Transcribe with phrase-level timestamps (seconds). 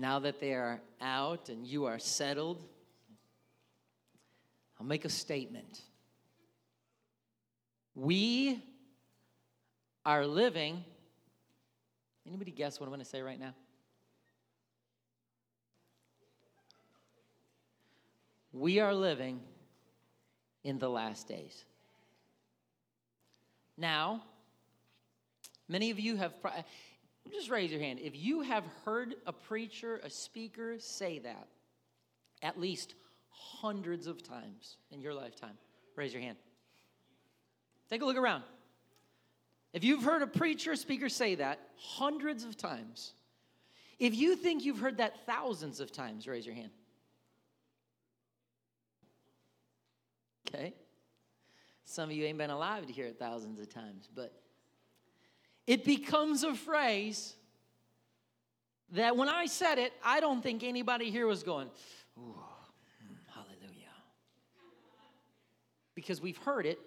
[0.00, 2.64] Now that they are out and you are settled,
[4.78, 5.82] I'll make a statement.
[7.94, 8.62] We
[10.06, 10.82] are living.
[12.26, 13.52] Anybody guess what I'm going to say right now?
[18.54, 19.40] We are living
[20.64, 21.66] in the last days.
[23.76, 24.22] Now,
[25.68, 26.32] many of you have,
[27.30, 27.98] just raise your hand.
[28.02, 31.48] If you have heard a preacher, a speaker say that
[32.42, 32.94] at least
[33.28, 35.56] hundreds of times in your lifetime,
[35.96, 36.36] raise your hand.
[37.88, 38.44] Take a look around.
[39.72, 43.12] If you've heard a preacher, a speaker say that hundreds of times,
[43.98, 46.70] if you think you've heard that thousands of times, raise your hand.
[50.48, 50.74] Okay?
[51.84, 54.32] Some of you ain't been alive to hear it thousands of times, but
[55.66, 57.34] it becomes a phrase
[58.92, 61.68] that when I said it, I don't think anybody here was going,
[62.18, 62.34] Ooh,
[63.28, 63.94] hallelujah.
[65.94, 66.78] Because we've heard it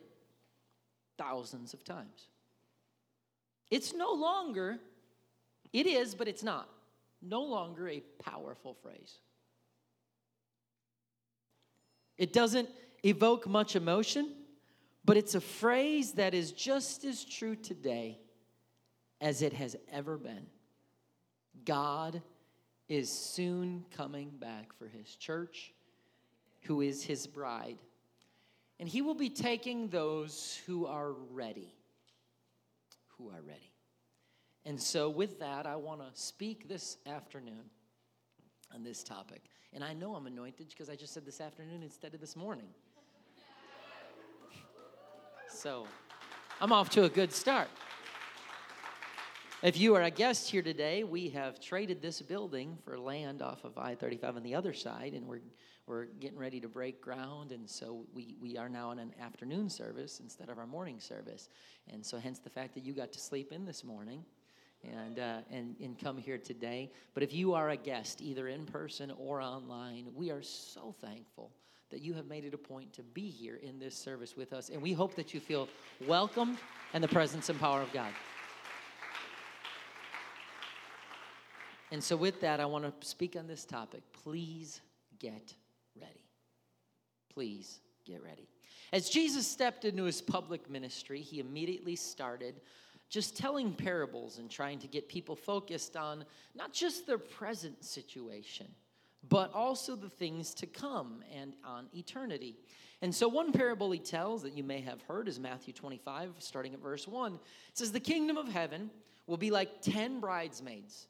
[1.17, 2.27] thousands of times.
[3.71, 4.79] It's no longer,
[5.71, 6.67] it is, but it's not,
[7.21, 9.19] no longer a powerful phrase.
[12.17, 12.69] It doesn't
[13.03, 14.31] evoke much emotion,
[15.05, 18.19] but it's a phrase that is just as true today
[19.23, 20.45] as it has ever been.
[21.63, 22.21] God
[22.89, 25.73] is soon coming back for his church,
[26.63, 27.77] who is his bride.
[28.81, 31.73] And he will be taking those who are ready.
[33.17, 33.71] Who are ready.
[34.65, 37.69] And so, with that, I want to speak this afternoon
[38.73, 39.43] on this topic.
[39.71, 42.67] And I know I'm anointed because I just said this afternoon instead of this morning.
[45.49, 45.85] So
[46.59, 47.69] I'm off to a good start.
[49.63, 53.63] If you are a guest here today, we have traded this building for land off
[53.63, 55.39] of I 35 on the other side, and we're,
[55.87, 57.53] we're getting ready to break ground.
[57.53, 61.47] And so we, we are now in an afternoon service instead of our morning service.
[61.89, 64.25] And so, hence the fact that you got to sleep in this morning.
[64.83, 66.91] And, uh, and, and come here today.
[67.13, 71.51] But if you are a guest, either in person or online, we are so thankful
[71.89, 74.67] that you have made it a point to be here in this service with us.
[74.67, 75.69] And we hope that you feel
[76.05, 76.57] welcome
[76.93, 78.11] and the presence and power of God.
[81.93, 84.01] And so, with that, I want to speak on this topic.
[84.23, 84.81] Please
[85.19, 85.53] get
[85.95, 86.25] ready.
[87.31, 88.49] Please get ready.
[88.91, 92.55] As Jesus stepped into his public ministry, he immediately started
[93.09, 98.67] just telling parables and trying to get people focused on not just their present situation
[99.29, 102.55] but also the things to come and on eternity.
[103.01, 106.73] And so, one parable he tells that you may have heard is Matthew 25, starting
[106.73, 107.33] at verse 1.
[107.33, 107.39] It
[107.73, 108.89] says, The kingdom of heaven
[109.27, 111.07] will be like 10 bridesmaids.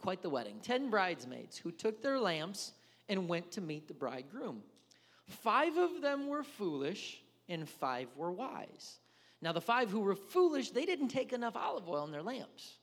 [0.00, 0.60] Quite the wedding.
[0.62, 2.72] 10 bridesmaids who took their lamps
[3.08, 4.62] and went to meet the bridegroom.
[5.26, 8.98] Five of them were foolish, and five were wise.
[9.40, 12.78] Now, the five who were foolish, they didn't take enough olive oil in their lamps.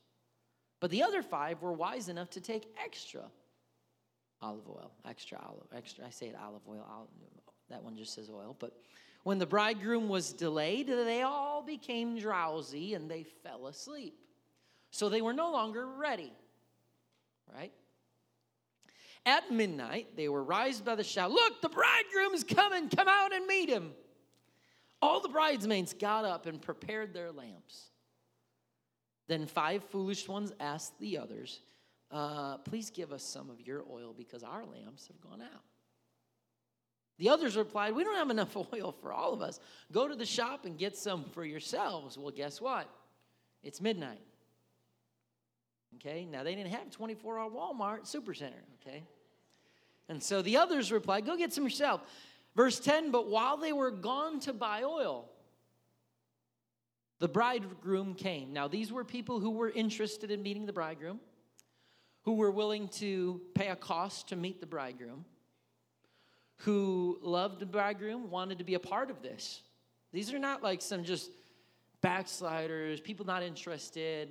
[0.79, 3.23] But the other five were wise enough to take extra
[4.41, 6.05] olive oil, extra olive, extra.
[6.05, 6.85] I say it olive oil.
[6.89, 7.09] Olive,
[7.69, 8.55] that one just says oil.
[8.59, 8.73] But
[9.23, 14.13] when the bridegroom was delayed, they all became drowsy and they fell asleep.
[14.91, 16.31] So they were no longer ready.
[17.53, 17.71] Right?
[19.25, 23.33] At midnight, they were raised by the shout, Look, the bridegroom is coming, come out
[23.33, 23.91] and meet him.
[25.01, 27.89] All the bridesmaids got up and prepared their lamps.
[29.27, 31.61] Then five foolish ones asked the others,
[32.11, 35.63] uh, please give us some of your oil because our lamps have gone out.
[37.17, 39.59] The others replied, We don't have enough oil for all of us.
[39.91, 42.17] Go to the shop and get some for yourselves.
[42.17, 42.89] Well, guess what?
[43.63, 44.21] It's midnight.
[45.95, 48.63] Okay, now they didn't have 24 hour Walmart Supercenter.
[48.81, 49.03] Okay,
[50.09, 52.01] and so the others replied, Go get some yourself.
[52.55, 55.29] Verse 10 But while they were gone to buy oil,
[57.19, 58.53] the bridegroom came.
[58.53, 61.19] Now, these were people who were interested in meeting the bridegroom
[62.25, 65.23] who were willing to pay a cost to meet the bridegroom,
[66.57, 69.61] who loved the bridegroom, wanted to be a part of this.
[70.11, 71.29] These are not like some just
[72.01, 74.29] backsliders, people not interested,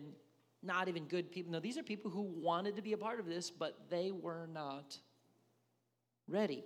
[0.65, 1.53] not even good people.
[1.53, 4.49] No, these are people who wanted to be a part of this, but they were
[4.53, 4.97] not
[6.29, 6.65] ready.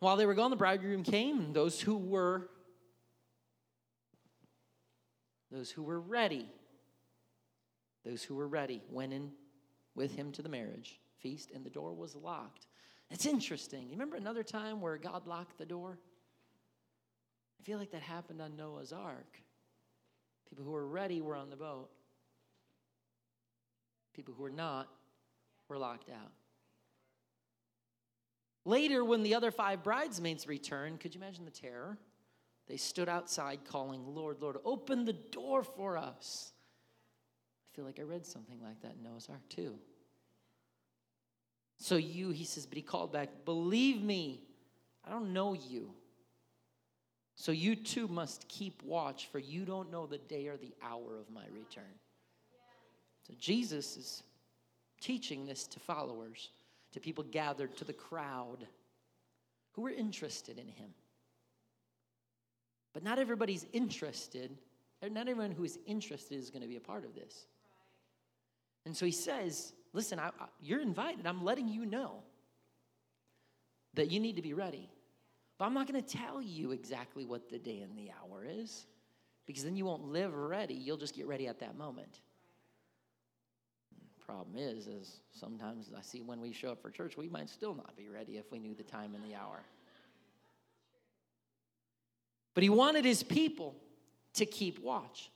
[0.00, 2.50] While they were gone, the bridegroom came, and those who were
[5.50, 6.46] those who were ready
[8.06, 9.32] those who were ready went in
[9.96, 12.68] with him to the marriage feast, and the door was locked.
[13.10, 13.84] It's interesting.
[13.84, 15.98] You remember another time where God locked the door?
[17.60, 19.40] I feel like that happened on Noah's Ark.
[20.48, 21.88] People who were ready were on the boat.
[24.14, 24.88] People who were not
[25.68, 26.32] were locked out.
[28.64, 31.98] Later, when the other five bridesmaids returned, could you imagine the terror?
[32.66, 36.52] They stood outside calling, Lord, Lord, open the door for us.
[37.72, 39.78] I feel like I read something like that in Noah's Ark too.
[41.78, 44.40] So you, he says, but he called back, believe me,
[45.04, 45.92] I don't know you.
[47.36, 51.18] So you too must keep watch, for you don't know the day or the hour
[51.18, 51.84] of my return.
[53.26, 54.22] So Jesus is
[55.00, 56.50] teaching this to followers
[56.92, 58.66] to people gathered to the crowd
[59.72, 60.88] who were interested in him.
[62.94, 64.56] But not everybody's interested,
[65.02, 67.46] not everyone who is interested is going to be a part of this.
[68.86, 71.26] And so he says, Listen, I, I, you're invited.
[71.26, 72.22] I'm letting you know
[73.94, 74.90] that you need to be ready.
[75.58, 78.86] But I'm not going to tell you exactly what the day and the hour is
[79.46, 80.74] because then you won't live ready.
[80.74, 82.20] You'll just get ready at that moment
[84.26, 87.74] problem is, is sometimes I see when we show up for church, we might still
[87.74, 89.62] not be ready if we knew the time and the hour.
[92.54, 93.76] But he wanted his people
[94.34, 95.30] to keep watch,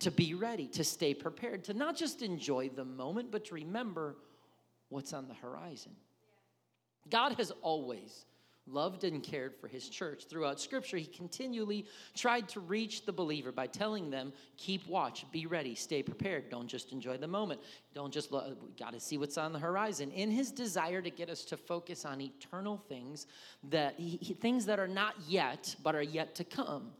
[0.00, 4.16] to be ready, to stay prepared, to not just enjoy the moment, but to remember
[4.88, 5.92] what's on the horizon.
[7.08, 8.24] God has always
[8.70, 10.24] loved and cared for his church.
[10.28, 15.46] Throughout scripture, he continually tried to reach the believer by telling them, keep watch, be
[15.46, 16.50] ready, stay prepared.
[16.50, 17.60] Don't just enjoy the moment.
[17.94, 20.10] Don't just lo- got to see what's on the horizon.
[20.12, 23.26] In his desire to get us to focus on eternal things
[23.70, 26.92] that he, things that are not yet but are yet to come.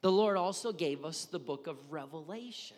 [0.00, 2.76] The Lord also gave us the book of Revelation.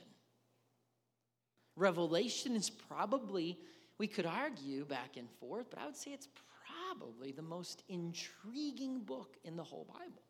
[1.76, 3.59] Revelation is probably
[3.99, 6.29] we could argue back and forth, but I would say it's
[6.99, 10.23] probably the most intriguing book in the whole Bible.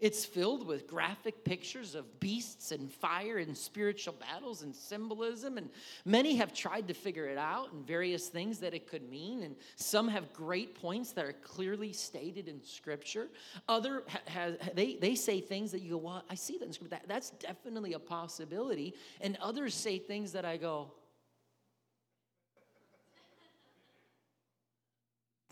[0.00, 5.56] It's filled with graphic pictures of beasts and fire and spiritual battles and symbolism.
[5.56, 5.70] And
[6.04, 9.44] many have tried to figure it out and various things that it could mean.
[9.44, 13.28] And some have great points that are clearly stated in Scripture.
[13.68, 16.96] Other has they, they say things that you go, well, I see that in Scripture.
[16.96, 18.94] That, that's definitely a possibility.
[19.20, 20.90] And others say things that I go,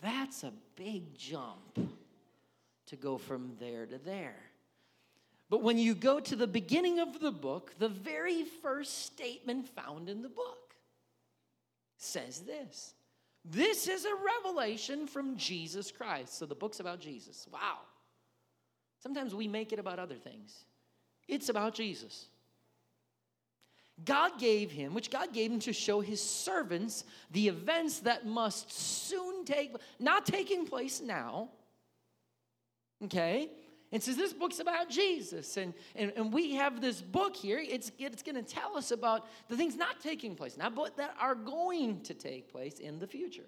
[0.02, 1.78] That's a big jump
[2.86, 4.36] to go from there to there.
[5.48, 10.08] But when you go to the beginning of the book, the very first statement found
[10.08, 10.74] in the book
[11.98, 12.94] says this
[13.44, 14.14] This is a
[14.44, 16.38] revelation from Jesus Christ.
[16.38, 17.46] So the book's about Jesus.
[17.52, 17.78] Wow.
[19.02, 20.64] Sometimes we make it about other things,
[21.28, 22.26] it's about Jesus.
[24.04, 28.72] God gave him, which God gave him to show his servants the events that must
[28.72, 31.50] soon take, not taking place now.
[33.04, 33.50] Okay?
[33.92, 35.56] And says this book's about Jesus.
[35.58, 37.62] And, and, and we have this book here.
[37.62, 41.14] It's, it's going to tell us about the things not taking place now, but that
[41.20, 43.44] are going to take place in the future.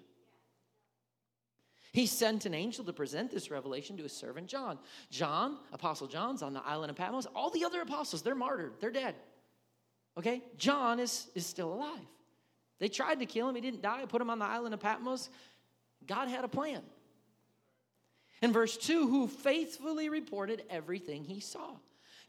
[1.93, 4.77] He sent an angel to present this revelation to his servant John.
[5.09, 7.25] John, Apostle John's on the island of Patmos.
[7.33, 9.15] All the other apostles, they're martyred, they're dead.
[10.17, 10.41] Okay?
[10.57, 11.99] John is, is still alive.
[12.79, 13.55] They tried to kill him.
[13.55, 14.03] He didn't die.
[14.05, 15.29] Put him on the island of Patmos.
[16.05, 16.81] God had a plan.
[18.41, 21.71] In verse 2, who faithfully reported everything he saw.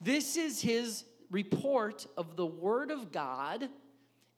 [0.01, 3.69] This is his report of the Word of God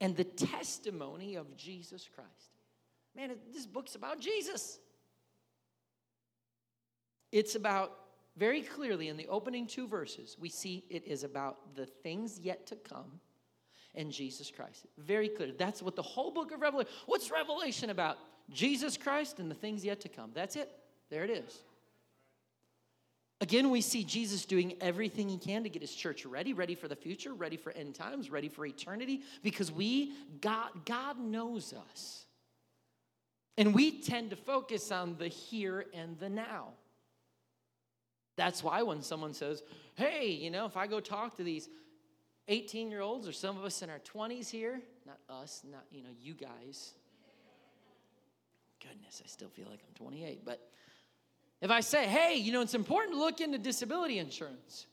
[0.01, 2.31] and the testimony of Jesus Christ.
[3.15, 4.79] Man, this book's about Jesus.
[7.33, 7.93] It's about,
[8.37, 12.67] very clearly in the opening two verses, we see it is about the things yet
[12.69, 13.21] to come
[13.99, 14.87] and Jesus Christ.
[14.97, 15.53] Very clear.
[15.53, 16.91] That's what the whole book of Revelation.
[17.05, 18.17] What's Revelation about?
[18.51, 20.31] Jesus Christ and the things yet to come.
[20.33, 20.71] That's it.
[21.11, 21.59] There it is.
[23.41, 26.89] Again, we see Jesus doing everything he can to get his church ready, ready for
[26.89, 32.25] the future, ready for end times, ready for eternity, because we, God, God knows us.
[33.57, 36.69] And we tend to focus on the here and the now.
[38.37, 39.63] That's why when someone says,
[39.97, 41.69] hey, you know, if I go talk to these
[42.49, 46.03] 18 year olds or some of us in our 20s here, not us, not, you
[46.03, 46.95] know, you guys.
[48.81, 50.45] Goodness, I still feel like I'm 28.
[50.45, 50.61] But
[51.61, 54.87] if I say, hey, you know, it's important to look into disability insurance.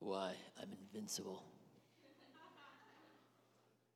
[0.00, 0.32] Why?
[0.60, 1.42] I'm invincible.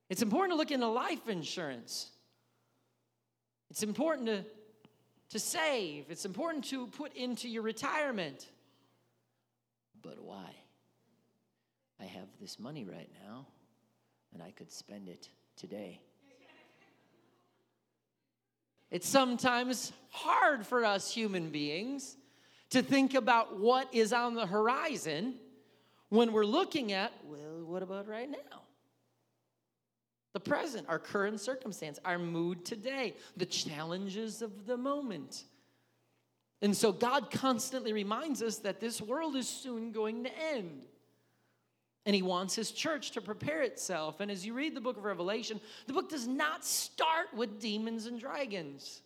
[0.08, 2.08] It's important to look into life insurance.
[3.70, 4.44] It's important to,
[5.30, 6.06] to save.
[6.08, 8.46] It's important to put into your retirement.
[10.02, 10.54] But why?
[12.00, 13.46] I have this money right now
[14.32, 16.00] and I could spend it today.
[18.90, 22.16] It's sometimes hard for us human beings
[22.70, 25.34] to think about what is on the horizon
[26.08, 28.62] when we're looking at, well, what about right now?
[30.32, 35.44] The present, our current circumstance, our mood today, the challenges of the moment.
[36.62, 40.86] And so God constantly reminds us that this world is soon going to end.
[42.08, 44.20] And he wants his church to prepare itself.
[44.20, 48.06] And as you read the book of Revelation, the book does not start with demons
[48.06, 49.02] and dragons.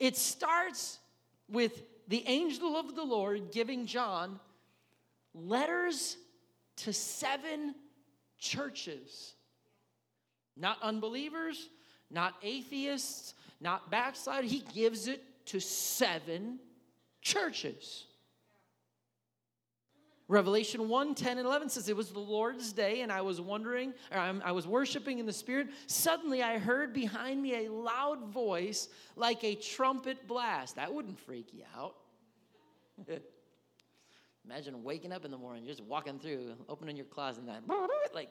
[0.00, 0.98] It starts
[1.48, 4.40] with the angel of the Lord giving John
[5.34, 6.16] letters
[6.78, 7.76] to seven
[8.36, 9.34] churches.
[10.56, 11.68] Not unbelievers,
[12.10, 14.50] not atheists, not backsliders.
[14.50, 16.58] He gives it to seven
[17.22, 18.07] churches.
[20.28, 23.94] Revelation 1 10 and 11 says, It was the Lord's day, and I was wondering,
[24.12, 25.68] or I was worshiping in the Spirit.
[25.86, 30.76] Suddenly I heard behind me a loud voice like a trumpet blast.
[30.76, 31.94] That wouldn't freak you out.
[34.44, 37.62] Imagine waking up in the morning, you're just walking through, opening your closet, and that,
[38.14, 38.28] like,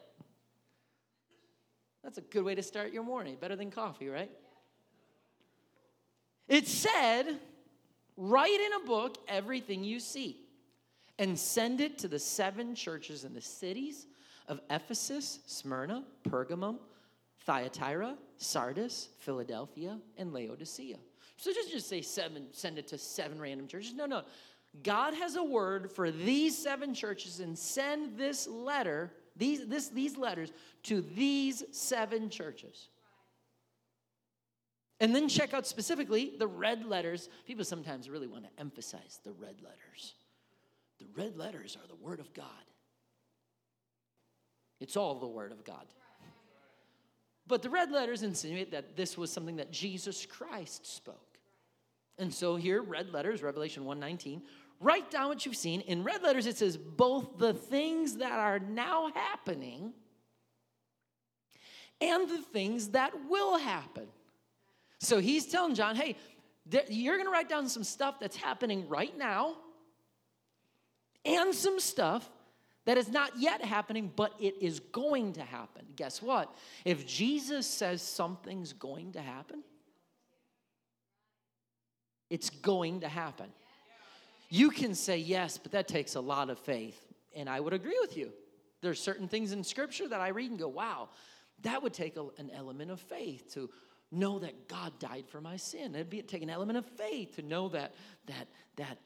[2.04, 3.36] that's a good way to start your morning.
[3.40, 4.30] Better than coffee, right?
[6.46, 7.38] It said,
[8.16, 10.47] write in a book everything you see
[11.18, 14.06] and send it to the seven churches in the cities
[14.46, 16.78] of Ephesus, Smyrna, Pergamum,
[17.40, 20.96] Thyatira, Sardis, Philadelphia, and Laodicea.
[21.36, 23.94] So just, just say seven, send it to seven random churches.
[23.94, 24.22] No, no.
[24.82, 30.16] God has a word for these seven churches and send this letter, these, this, these
[30.16, 30.52] letters
[30.84, 32.88] to these seven churches.
[35.00, 37.28] And then check out specifically the red letters.
[37.46, 40.14] People sometimes really want to emphasize the red letters.
[40.98, 42.44] The red letters are the Word of God.
[44.80, 45.86] It's all the Word of God.
[47.46, 51.38] But the red letters insinuate that this was something that Jesus Christ spoke.
[52.18, 54.42] And so here, red letters, Revelation 119,
[54.80, 55.80] write down what you've seen.
[55.82, 59.94] In red letters, it says both the things that are now happening
[62.00, 64.06] and the things that will happen.
[65.00, 66.16] So he's telling John, hey,
[66.88, 69.56] you're going to write down some stuff that's happening right now
[71.28, 72.28] and some stuff
[72.86, 75.84] that is not yet happening, but it is going to happen.
[75.94, 76.54] Guess what?
[76.84, 79.62] If Jesus says something's going to happen,
[82.30, 83.50] it's going to happen.
[84.48, 86.98] You can say yes, but that takes a lot of faith.
[87.36, 88.32] And I would agree with you.
[88.80, 91.10] There's certain things in Scripture that I read and go, wow,
[91.62, 93.68] that would take a, an element of faith to
[94.10, 95.94] know that God died for my sin.
[95.94, 97.94] It'd be take an element of faith to know that
[98.26, 98.98] that that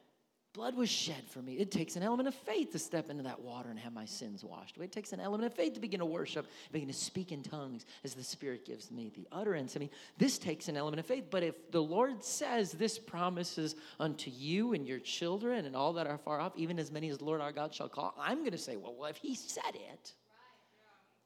[0.53, 1.53] blood was shed for me.
[1.53, 4.43] It takes an element of faith to step into that water and have my sins
[4.43, 4.85] washed away.
[4.85, 7.85] It takes an element of faith to begin to worship, begin to speak in tongues
[8.03, 9.75] as the Spirit gives me the utterance.
[9.75, 11.25] I mean, this takes an element of faith.
[11.31, 16.05] But if the Lord says this promises unto you and your children and all that
[16.05, 18.51] are far off, even as many as the Lord our God shall call, I'm going
[18.51, 20.13] to say, well, well if He said it,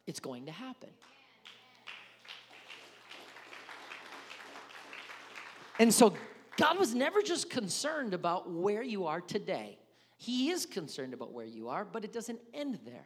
[0.05, 0.89] it's going to happen.
[5.79, 6.15] And so
[6.57, 9.77] God was never just concerned about where you are today.
[10.17, 13.05] He is concerned about where you are, but it doesn't end there.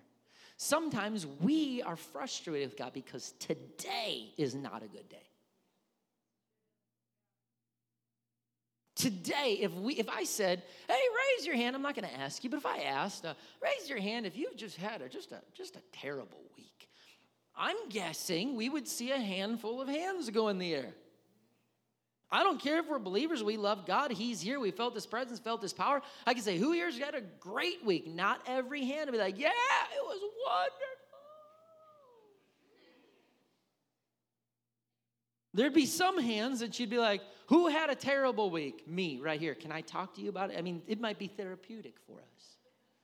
[0.55, 5.27] Sometimes we are frustrated with God because today is not a good day.
[8.95, 11.01] Today, if we, if I said, "Hey,
[11.37, 13.89] raise your hand," I'm not going to ask you, but if I asked, uh, "Raise
[13.89, 16.87] your hand if you've just had a just a just a terrible week,"
[17.55, 20.93] I'm guessing we would see a handful of hands go in the air.
[22.31, 24.11] I don't care if we're believers, we love God.
[24.11, 24.59] He's here.
[24.59, 26.01] We felt His presence, felt His power.
[26.25, 28.07] I can say, Who here's got a great week?
[28.07, 30.77] Not every hand to be like, Yeah, it was wonderful.
[35.53, 38.87] There'd be some hands that you'd be like, Who had a terrible week?
[38.87, 39.53] Me, right here.
[39.53, 40.57] Can I talk to you about it?
[40.57, 42.55] I mean, it might be therapeutic for us.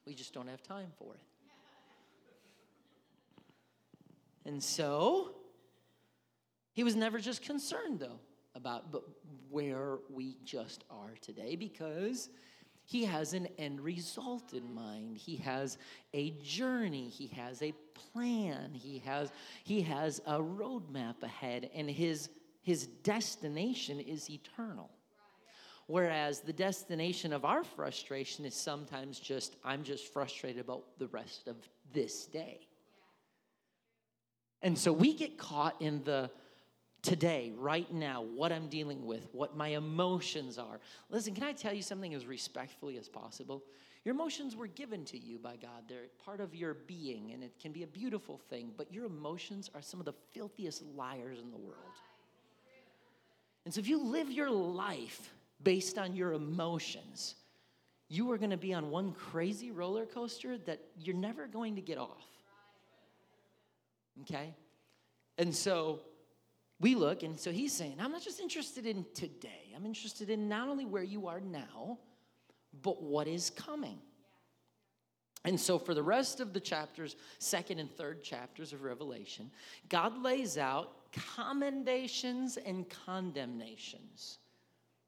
[0.05, 1.19] We just don't have time for it.
[4.46, 5.36] And so,
[6.72, 8.22] he was never just concerned, though
[8.58, 9.04] about but
[9.50, 12.30] where we just are today because
[12.84, 15.18] he has an end result in mind.
[15.18, 15.78] He has
[16.14, 17.10] a journey.
[17.10, 18.74] He has a plan.
[18.74, 19.32] He has
[19.64, 22.30] he has a roadmap ahead and his
[22.62, 24.90] his destination is eternal.
[25.86, 31.48] Whereas the destination of our frustration is sometimes just i'm just frustrated about the rest
[31.48, 31.58] of
[31.94, 32.68] this day.
[34.62, 36.32] And so we get caught in the
[37.08, 40.82] today, right now, what I'm dealing with, what my emotions are.
[41.10, 43.64] Listen, can I tell you something as respectfully as possible?
[44.04, 45.84] Your emotions were given to you by God.
[45.88, 49.72] They're part of your being, and it can be a beautiful thing, but your emotions
[49.74, 51.78] are some of the filthiest liars in the world.
[53.64, 55.34] And so if you live your life
[55.64, 57.36] based on your emotions,
[58.10, 61.82] you are going to be on one crazy roller coaster that you're never going to
[61.82, 62.28] get off.
[64.24, 64.54] Okay?
[65.38, 66.02] And so
[66.79, 70.48] we look, and so he's saying, I'm not just interested in today, I'm interested in
[70.48, 71.98] not only where you are now,
[72.81, 74.00] but what is coming.
[75.43, 79.50] And so, for the rest of the chapters, second and third chapters of Revelation,
[79.88, 84.39] God lays out commendations and condemnations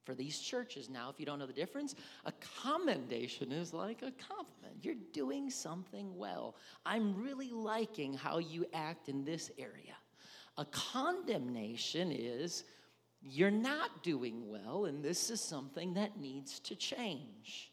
[0.06, 0.90] for these churches.
[0.90, 1.94] Now, if you don't know the difference,
[2.26, 2.34] a
[2.64, 4.78] commendation is like a compliment.
[4.82, 6.56] You're doing something well.
[6.86, 9.99] I'm really liking how you act in this area.
[10.60, 12.66] A condemnation is
[13.22, 17.72] you're not doing well, and this is something that needs to change.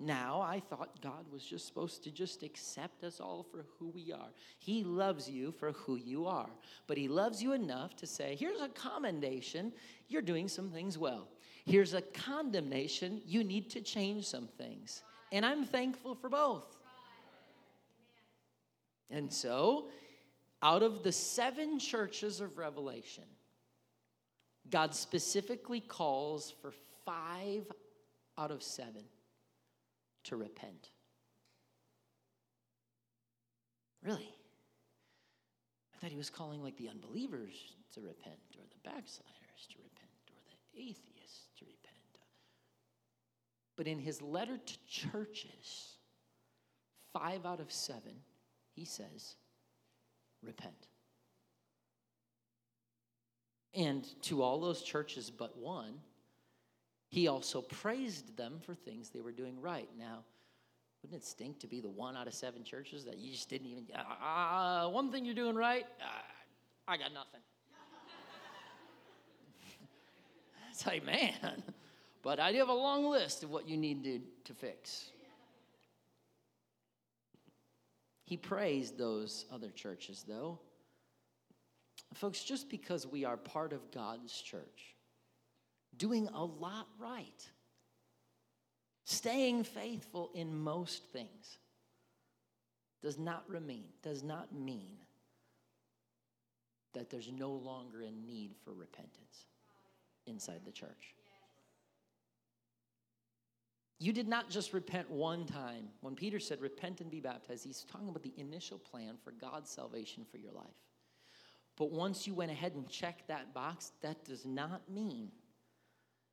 [0.00, 4.12] Now, I thought God was just supposed to just accept us all for who we
[4.12, 4.30] are.
[4.58, 6.50] He loves you for who you are,
[6.88, 9.72] but He loves you enough to say, here's a commendation,
[10.08, 11.28] you're doing some things well.
[11.64, 15.04] Here's a condemnation, you need to change some things.
[15.30, 16.66] And I'm thankful for both.
[19.08, 19.86] And so,
[20.64, 23.24] out of the seven churches of Revelation,
[24.70, 26.72] God specifically calls for
[27.04, 27.70] five
[28.38, 29.04] out of seven
[30.24, 30.88] to repent.
[34.02, 34.34] Really?
[35.94, 40.10] I thought he was calling like the unbelievers to repent, or the backsliders to repent,
[40.30, 42.18] or the atheists to repent.
[43.76, 45.98] But in his letter to churches,
[47.12, 48.14] five out of seven,
[48.72, 49.36] he says,
[50.44, 50.88] repent.
[53.74, 55.94] And to all those churches but one,
[57.08, 59.88] he also praised them for things they were doing right.
[59.98, 60.24] Now,
[61.02, 63.66] wouldn't it stink to be the one out of seven churches that you just didn't
[63.66, 67.40] even, uh, one thing you're doing right, uh, I got nothing.
[70.70, 71.62] it's like, man,
[72.22, 75.10] but I do have a long list of what you need to, to fix.
[78.24, 80.58] He praised those other churches, though.
[82.14, 84.94] Folks, just because we are part of God's church,
[85.96, 87.50] doing a lot right,
[89.04, 91.58] staying faithful in most things
[93.02, 94.96] does not remain, does not mean
[96.94, 99.46] that there's no longer a need for repentance
[100.26, 101.14] inside the church.
[103.98, 105.88] You did not just repent one time.
[106.00, 109.70] When Peter said, repent and be baptized, he's talking about the initial plan for God's
[109.70, 110.64] salvation for your life.
[111.76, 115.30] But once you went ahead and checked that box, that does not mean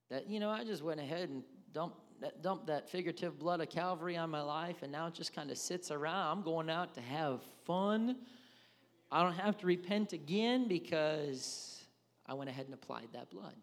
[0.10, 1.43] that, you know, I just went ahead and
[1.74, 5.34] dumped that, dumped that figurative blood of Calvary on my life, and now it just
[5.34, 6.38] kind of sits around.
[6.38, 8.17] I'm going out to have fun.
[9.12, 11.84] I don't have to repent again because
[12.28, 13.56] I went ahead and applied that blood.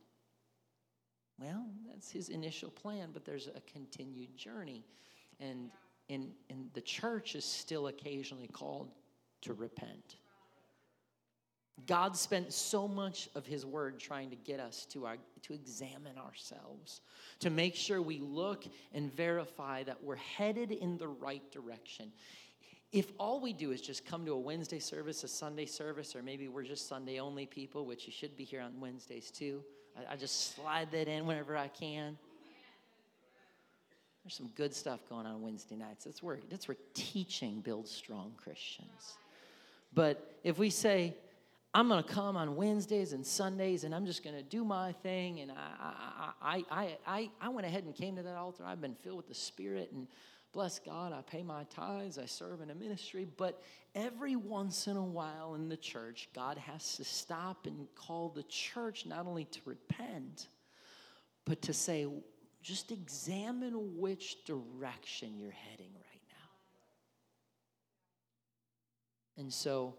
[1.39, 4.85] Well, that's his initial plan, but there's a continued journey.
[5.41, 5.71] And,
[6.11, 8.91] and, and the church is still occasionally called
[9.43, 10.17] to repent.
[11.87, 16.19] God spent so much of his word trying to get us to, our, to examine
[16.19, 17.03] ourselves,
[17.39, 22.11] to make sure we look and verify that we're headed in the right direction.
[22.91, 26.23] If all we do is just come to a Wednesday service, a Sunday service, or
[26.23, 29.63] maybe we're just Sunday only people, which you should be here on Wednesdays too,
[29.99, 32.17] I, I just slide that in whenever I can.
[34.25, 36.05] There's some good stuff going on Wednesday nights.
[36.05, 39.17] That's where, that's where teaching builds strong Christians.
[39.95, 41.15] But if we say,
[41.75, 44.93] I'm going to come on Wednesdays and Sundays and I'm just going to do my
[44.93, 45.41] thing.
[45.41, 48.65] And I, I, I, I, I went ahead and came to that altar.
[48.67, 50.07] I've been filled with the Spirit and
[50.53, 53.27] bless God, I pay my tithes, I serve in a ministry.
[53.37, 53.63] But
[53.95, 58.45] every once in a while in the church, God has to stop and call the
[58.45, 60.49] church not only to repent,
[61.45, 62.07] but to say,
[62.63, 66.51] just examine which direction you're heading right now.
[69.43, 69.95] And so,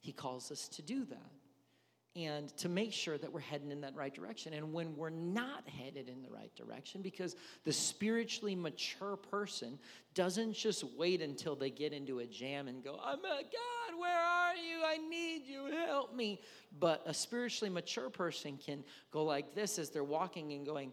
[0.00, 1.33] he calls us to do that
[2.16, 4.52] and to make sure that we're heading in that right direction.
[4.52, 9.78] And when we're not headed in the right direction, because the spiritually mature person
[10.14, 14.16] doesn't just wait until they get into a jam and go, Oh my God, where
[14.16, 14.84] are you?
[14.84, 16.40] I need you, help me.
[16.78, 20.92] But a spiritually mature person can go like this as they're walking and going,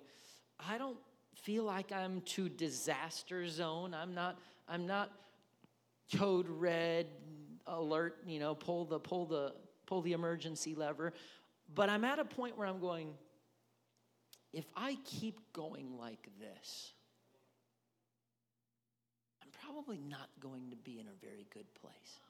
[0.68, 0.98] I don't
[1.36, 3.94] feel like I'm to disaster zone.
[3.94, 5.12] I'm not, I'm not
[6.16, 7.08] code red,
[7.68, 9.54] alert, you know, pull the pull the
[9.92, 11.12] pull the emergency lever.
[11.76, 13.14] But I'm at a point where I'm going,
[14.54, 16.94] if I keep going like this,
[19.44, 22.22] I'm probably not going to be in a very good place.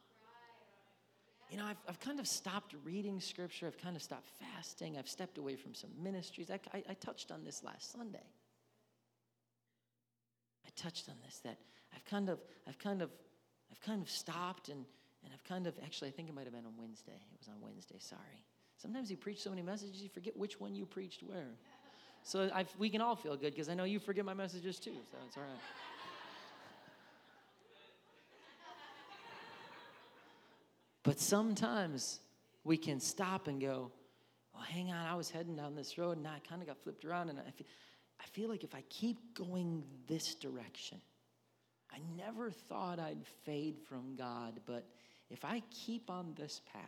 [1.52, 3.68] You know, I've, I've kind of stopped reading scripture.
[3.68, 4.98] I've kind of stopped fasting.
[4.98, 6.50] I've stepped away from some ministries.
[6.50, 8.26] I, I, I touched on this last Sunday.
[10.66, 11.60] I touched on this that
[11.94, 13.12] I've kind of, I've kind of,
[13.72, 14.86] I've kind of stopped and,
[15.24, 17.14] and I've kind of, actually, I think it might have been on Wednesday.
[17.14, 18.44] It was on Wednesday, sorry.
[18.78, 21.50] Sometimes you preach so many messages, you forget which one you preached where.
[22.24, 24.94] So i we can all feel good because I know you forget my messages too,
[25.12, 25.60] so it's all right.
[31.04, 32.20] But sometimes
[32.64, 33.92] we can stop and go,
[34.54, 37.06] well, hang on, I was heading down this road and I kind of got flipped
[37.06, 37.30] around.
[37.30, 37.68] And I feel,
[38.20, 41.02] I feel like if I keep going this direction,
[41.92, 44.88] I never thought I'd fade from God, but
[45.32, 46.84] if I keep on this path,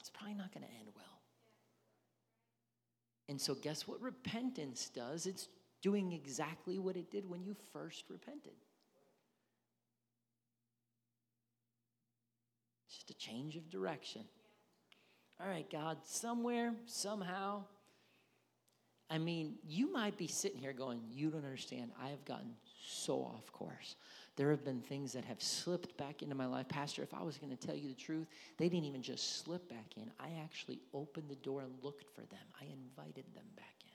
[0.00, 1.04] it's probably not going to end well.
[3.28, 5.26] And so, guess what repentance does?
[5.26, 5.48] It's
[5.82, 8.52] doing exactly what it did when you first repented.
[12.86, 14.22] It's just a change of direction.
[15.40, 17.64] All right, God, somewhere, somehow,
[19.08, 21.92] I mean, you might be sitting here going, You don't understand.
[22.02, 22.54] I have gotten
[22.86, 23.96] so off course.
[24.40, 26.66] There have been things that have slipped back into my life.
[26.66, 28.26] Pastor, if I was going to tell you the truth,
[28.56, 30.10] they didn't even just slip back in.
[30.18, 33.92] I actually opened the door and looked for them, I invited them back in.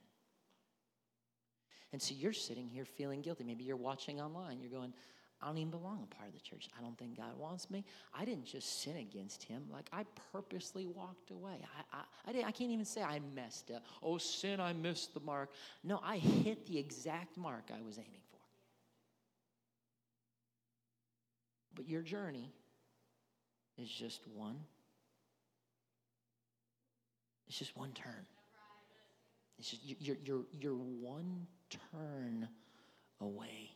[1.94, 3.44] And so you're sitting here feeling guilty.
[3.44, 4.60] Maybe you're watching online.
[4.60, 4.94] You're going,
[5.42, 6.70] I don't even belong a part of the church.
[6.78, 7.84] I don't think God wants me.
[8.14, 9.64] I didn't just sin against him.
[9.74, 11.58] Like, I purposely walked away.
[11.92, 13.84] I, I, I, didn't, I can't even say I messed up.
[14.04, 15.50] Oh, sin, I missed the mark.
[15.84, 18.36] No, I hit the exact mark I was aiming for.
[21.76, 22.52] But your journey
[23.78, 24.58] is just one.
[27.48, 28.26] It's just one turn.
[29.60, 31.48] It's just, you're, you're, you're one
[31.92, 32.48] turn
[33.22, 33.72] away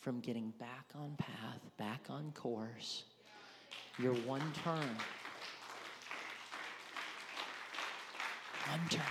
[0.00, 3.04] from getting back on path, back on course.
[3.98, 4.96] You're one turn.
[8.68, 9.02] One turn.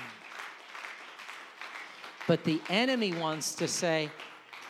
[2.28, 4.10] But the enemy wants to say,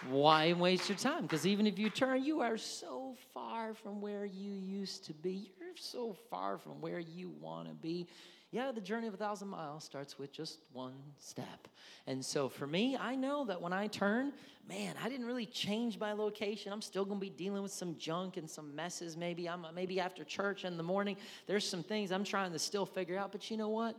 [0.07, 1.23] why waste your time?
[1.23, 5.51] Because even if you turn, you are so far from where you used to be.
[5.59, 8.07] You're so far from where you want to be.
[8.51, 11.67] Yeah, the journey of a thousand miles starts with just one step.
[12.07, 14.33] And so for me, I know that when I turn,
[14.67, 16.73] man, I didn't really change my location.
[16.73, 19.15] I'm still going to be dealing with some junk and some messes.
[19.15, 22.88] Maybe I'm maybe after church in the morning, there's some things I'm trying to still
[22.88, 23.31] figure out.
[23.31, 23.95] But you know what?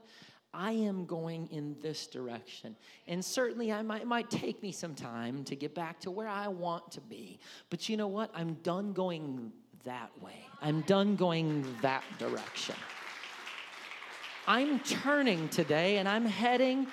[0.53, 2.75] I am going in this direction.
[3.07, 6.29] And certainly I might, it might take me some time to get back to where
[6.29, 7.39] I want to be.
[7.71, 8.31] But you know what?
[8.35, 9.53] I'm done going
[9.85, 10.47] that way.
[10.61, 12.75] I'm done going that direction.
[14.47, 16.89] I'm turning today and I'm heading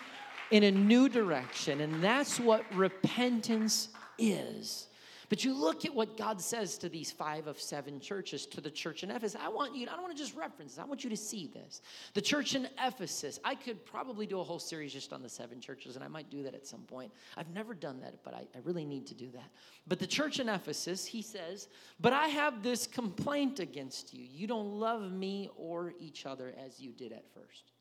[0.52, 1.82] in a new direction.
[1.82, 3.90] And that's what repentance
[4.20, 4.88] is.
[5.30, 8.72] But you look at what God says to these five of seven churches, to the
[8.72, 9.40] church in Ephesus.
[9.42, 11.48] I want you, I don't want to just reference this, I want you to see
[11.48, 11.82] this.
[12.14, 15.60] The church in Ephesus, I could probably do a whole series just on the seven
[15.60, 17.12] churches, and I might do that at some point.
[17.36, 19.50] I've never done that, but I, I really need to do that.
[19.86, 21.68] But the church in Ephesus, he says,
[22.00, 24.26] But I have this complaint against you.
[24.26, 27.72] You don't love me or each other as you did at first.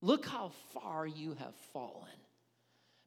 [0.00, 2.10] Look how far you have fallen.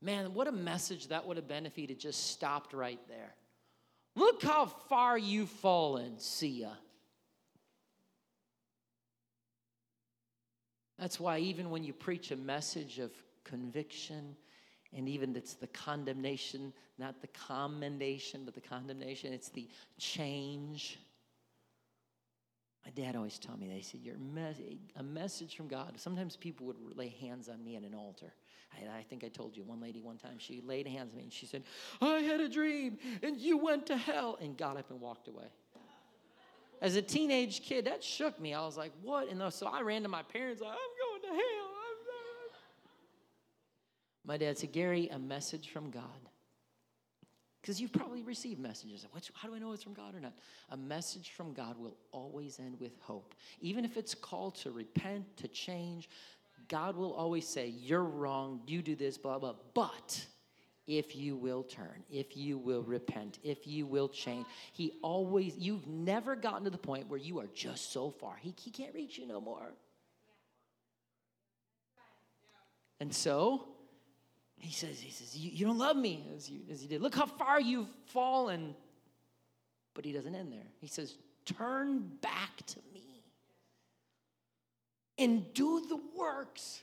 [0.02, 3.34] Man, what a message that would have been if he'd have just stopped right there.
[4.16, 6.20] Look how far you've fallen.
[6.20, 6.70] See ya.
[11.00, 13.12] That's why, even when you preach a message of
[13.44, 14.36] conviction,
[14.94, 19.68] and even it's the condemnation, not the commendation, but the condemnation, it's the
[20.00, 20.98] change.
[22.84, 24.16] My dad always told me, they said, You're
[24.96, 25.94] a message from God.
[25.98, 28.34] Sometimes people would lay hands on me at an altar.
[28.74, 31.24] I, I, think I told you one lady one time, she laid hands on me
[31.24, 31.64] and she said,
[32.02, 35.48] I had a dream and you went to hell and got up and walked away.
[36.82, 38.54] As a teenage kid, that shook me.
[38.54, 39.30] I was like, what?
[39.30, 41.78] And so I ran to my parents, like, I'm going to hell.
[44.28, 46.04] My dad said, Gary, a message from God.
[47.62, 49.06] Because you've probably received messages.
[49.34, 50.34] How do I know it's from God or not?
[50.70, 53.36] A message from God will always end with hope.
[53.60, 56.10] Even if it's called to repent, to change,
[56.68, 59.56] God will always say, You're wrong, you do this, blah, blah.
[59.74, 60.26] But
[60.86, 65.88] if you will turn, if you will repent, if you will change, He always, you've
[65.88, 68.36] never gotten to the point where you are just so far.
[68.40, 69.74] He, he can't reach you no more.
[73.00, 73.68] And so,
[74.60, 77.02] he says, he says, you, you don't love me as you as you did.
[77.02, 78.76] Look how far you've fallen.
[79.94, 80.68] But he doesn't end there.
[80.80, 83.07] He says, turn back to me
[85.18, 86.82] and do the works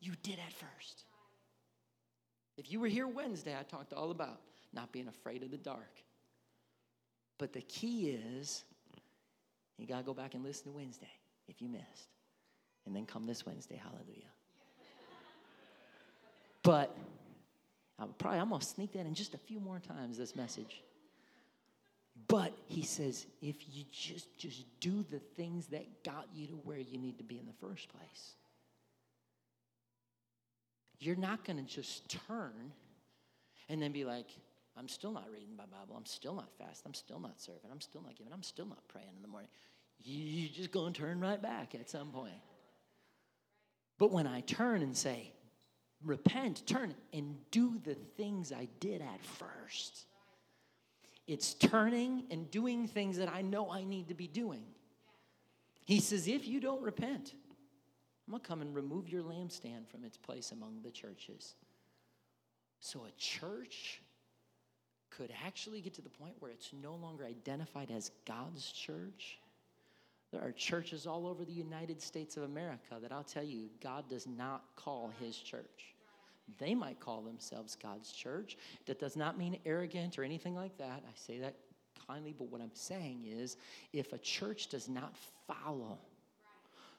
[0.00, 1.04] you did at first.
[2.56, 4.40] If you were here Wednesday, I talked all about
[4.72, 6.02] not being afraid of the dark.
[7.38, 8.64] But the key is
[9.78, 11.10] you got to go back and listen to Wednesday
[11.48, 12.08] if you missed.
[12.86, 14.30] And then come this Wednesday, hallelujah.
[16.62, 16.96] But
[17.98, 20.82] I'm probably I'm gonna sneak that in just a few more times this message.
[22.28, 26.78] But he says, if you just just do the things that got you to where
[26.78, 28.34] you need to be in the first place,
[30.98, 32.72] you're not gonna just turn
[33.68, 34.26] and then be like,
[34.78, 35.96] I'm still not reading my Bible.
[35.96, 36.82] I'm still not fast.
[36.84, 37.70] I'm still not serving.
[37.70, 38.32] I'm still not giving.
[38.32, 39.48] I'm still not praying in the morning.
[40.02, 42.34] You're just going to turn right back at some point.
[43.98, 45.32] But when I turn and say,
[46.04, 50.04] repent, turn, and do the things I did at first,
[51.26, 54.64] it's turning and doing things that I know I need to be doing.
[55.84, 57.34] He says, if you don't repent,
[58.26, 61.54] I'm going to come and remove your lampstand from its place among the churches.
[62.80, 64.00] So a church
[65.10, 69.38] could actually get to the point where it's no longer identified as God's church.
[70.32, 74.08] There are churches all over the United States of America that I'll tell you, God
[74.08, 75.95] does not call his church.
[76.58, 78.56] They might call themselves God's church.
[78.86, 81.02] That does not mean arrogant or anything like that.
[81.06, 81.56] I say that
[82.06, 83.56] kindly, but what I'm saying is
[83.92, 85.98] if a church does not follow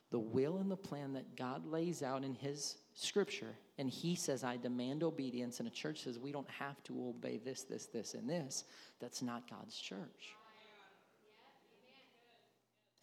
[0.10, 4.44] the will and the plan that God lays out in his scripture and he says
[4.44, 8.16] i demand obedience and a church says we don't have to obey this this this
[8.16, 8.64] and this
[9.00, 10.34] that's not god's church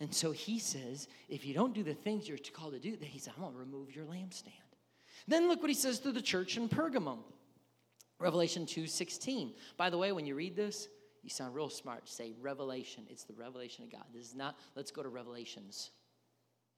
[0.01, 3.09] and so he says if you don't do the things you're called to do then
[3.09, 4.64] he says i'm going to remove your lampstand
[5.27, 7.19] then look what he says to the church in pergamum
[8.19, 10.89] revelation 2.16 by the way when you read this
[11.23, 14.91] you sound real smart say revelation it's the revelation of god this is not let's
[14.91, 15.91] go to revelations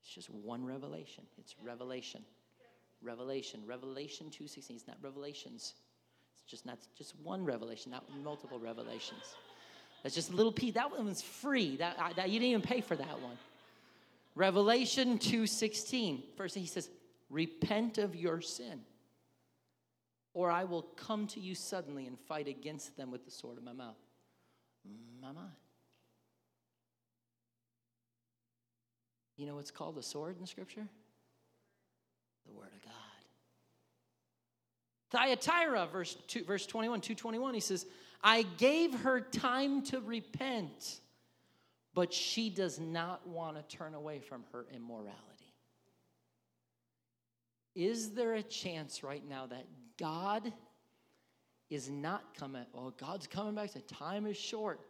[0.03, 2.23] it's just one revelation it's revelation
[3.03, 3.61] revelation.
[3.67, 4.71] Revelation 2.16.
[4.71, 5.75] It's not revelations.
[6.35, 9.23] It's just not just one revelation, not multiple revelations.
[10.03, 10.75] That's just a little piece.
[10.75, 11.77] That one was free.
[11.77, 13.39] That, that you didn't even pay for that one.
[14.35, 16.23] Revelation 2.16.
[16.37, 16.91] First he says,
[17.31, 18.81] repent of your sin,
[20.35, 23.65] or I will come to you suddenly and fight against them with the sword of
[23.65, 23.97] my mouth.
[25.21, 25.51] My mind.
[29.37, 30.89] You know what's called a sword in Scripture?
[32.47, 32.93] the Word of God.
[35.11, 37.87] Thyatira, verse, two, verse 21, 221, he says,
[38.23, 41.01] I gave her time to repent,
[41.95, 45.15] but she does not want to turn away from her immorality.
[47.77, 49.67] Is there a chance right now that
[49.99, 50.51] God
[51.69, 52.65] is not coming?
[52.73, 53.75] Well, God's coming back.
[53.75, 54.81] The time is short.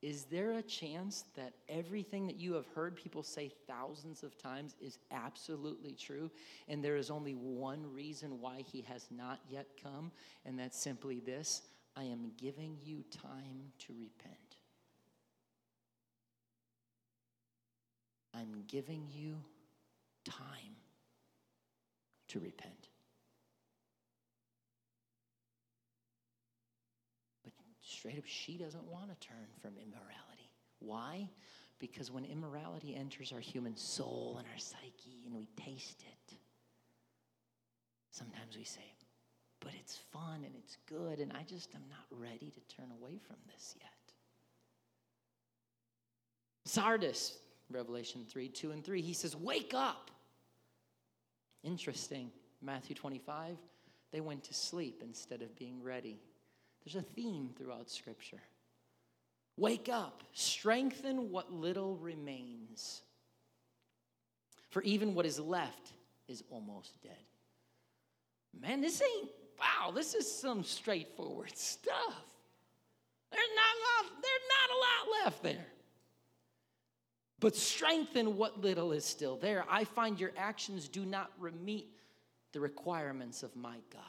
[0.00, 4.74] Is there a chance that everything that you have heard people say thousands of times
[4.80, 6.30] is absolutely true?
[6.66, 10.10] And there is only one reason why he has not yet come,
[10.46, 11.62] and that's simply this
[11.94, 14.56] I am giving you time to repent.
[18.34, 19.36] I'm giving you
[20.24, 20.76] time
[22.34, 22.88] to repent.
[27.44, 30.50] But straight up, she doesn't want to turn from immorality.
[30.80, 31.30] Why?
[31.78, 36.36] Because when immorality enters our human soul and our psyche and we taste it,
[38.10, 38.94] sometimes we say,
[39.60, 43.20] but it's fun and it's good, and I just am not ready to turn away
[43.24, 43.90] from this yet.
[46.66, 47.38] Sardis,
[47.70, 50.10] Revelation 3 2 and 3, he says, Wake up.
[51.64, 52.30] Interesting.
[52.62, 53.56] Matthew 25,
[54.12, 56.20] they went to sleep instead of being ready.
[56.84, 58.40] There's a theme throughout Scripture.
[59.56, 63.02] Wake up, strengthen what little remains.
[64.70, 65.92] For even what is left
[66.28, 67.12] is almost dead.
[68.60, 72.24] Man, this ain't, wow, this is some straightforward stuff.
[73.30, 75.66] There's not, there's not a lot left there.
[77.44, 79.66] But strengthen what little is still there.
[79.68, 81.30] I find your actions do not
[81.62, 81.90] meet
[82.54, 84.02] the requirements of my God.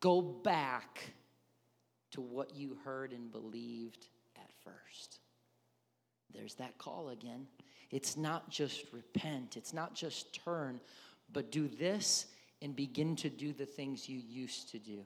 [0.00, 1.10] Go back
[2.12, 5.18] to what you heard and believed at first.
[6.32, 7.46] There's that call again.
[7.90, 10.80] It's not just repent, it's not just turn,
[11.34, 12.28] but do this
[12.62, 15.04] and begin to do the things you used to do.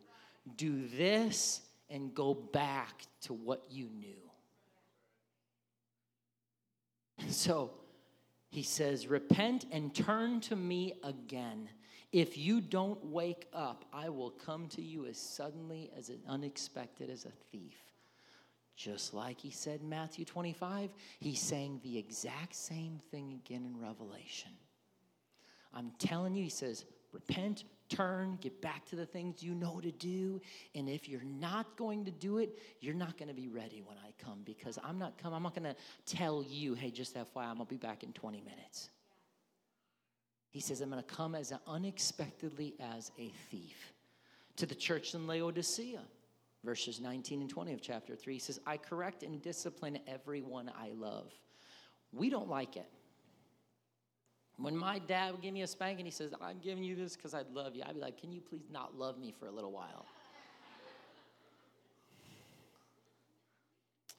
[0.54, 4.29] Do this and go back to what you knew.
[7.34, 7.70] So
[8.50, 11.68] he says, Repent and turn to me again.
[12.12, 17.24] If you don't wake up, I will come to you as suddenly, as unexpected as
[17.24, 17.76] a thief.
[18.74, 20.90] Just like he said in Matthew 25,
[21.20, 24.50] he's saying the exact same thing again in Revelation.
[25.72, 29.90] I'm telling you, he says, repent, turn, get back to the things you know to
[29.90, 30.40] do.
[30.74, 33.98] And if you're not going to do it, you're not going to be ready when
[33.98, 35.34] I come because I'm not come.
[35.34, 35.76] I'm not going to
[36.06, 38.88] tell you, hey, just FYI, I'm going to be back in 20 minutes.
[40.50, 43.92] He says, I'm going to come as unexpectedly as a thief.
[44.56, 46.00] To the church in Laodicea,
[46.64, 50.90] verses 19 and 20 of chapter 3, he says, I correct and discipline everyone I
[50.90, 51.32] love.
[52.12, 52.88] We don't like it.
[54.60, 57.32] When my dad would give me a spanking, he says, I'm giving you this because
[57.32, 57.82] I love you.
[57.86, 60.04] I'd be like, Can you please not love me for a little while?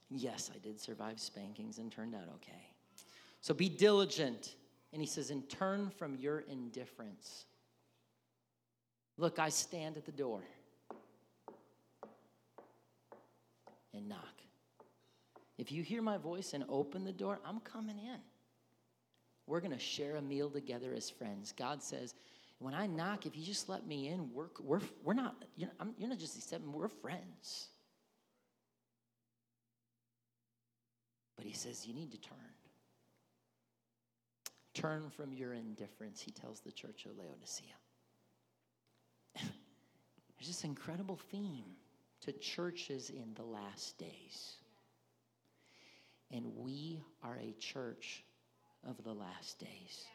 [0.10, 2.68] yes, I did survive spankings and turned out okay.
[3.42, 4.56] So be diligent.
[4.94, 7.46] And he says, And turn from your indifference.
[9.18, 10.42] Look, I stand at the door
[13.94, 14.42] and knock.
[15.60, 18.20] If you hear my voice and open the door, I'm coming in.
[19.52, 21.52] We're going to share a meal together as friends.
[21.52, 22.14] God says,
[22.60, 26.08] when I knock, if you just let me in, we're, we're, we're not, you're, you're
[26.08, 27.68] not just accepting, we're friends.
[31.36, 32.38] But he says, you need to turn.
[34.74, 37.68] Turn from your indifference, he tells the church of Laodicea.
[39.36, 41.76] There's this incredible theme
[42.22, 44.54] to churches in the last days.
[46.32, 48.24] And we are a church
[48.88, 50.06] of the last days.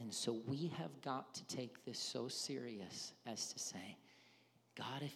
[0.00, 3.96] And so we have got to take this so serious as to say,
[4.76, 5.14] God, if,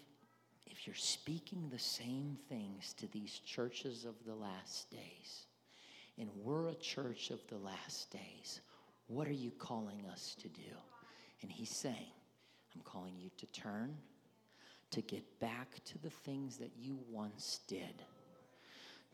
[0.66, 5.46] if you're speaking the same things to these churches of the last days,
[6.18, 8.60] and we're a church of the last days,
[9.08, 10.62] what are you calling us to do?
[11.42, 12.12] And he's saying,
[12.74, 13.96] I'm calling you to turn,
[14.90, 18.04] to get back to the things that you once did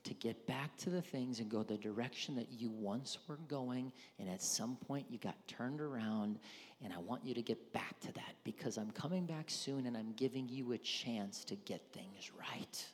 [0.04, 3.92] to get back to the things and go the direction that you once were going.
[4.18, 6.38] And at some point, you got turned around.
[6.82, 9.96] And I want you to get back to that because I'm coming back soon and
[9.96, 12.86] I'm giving you a chance to get things right.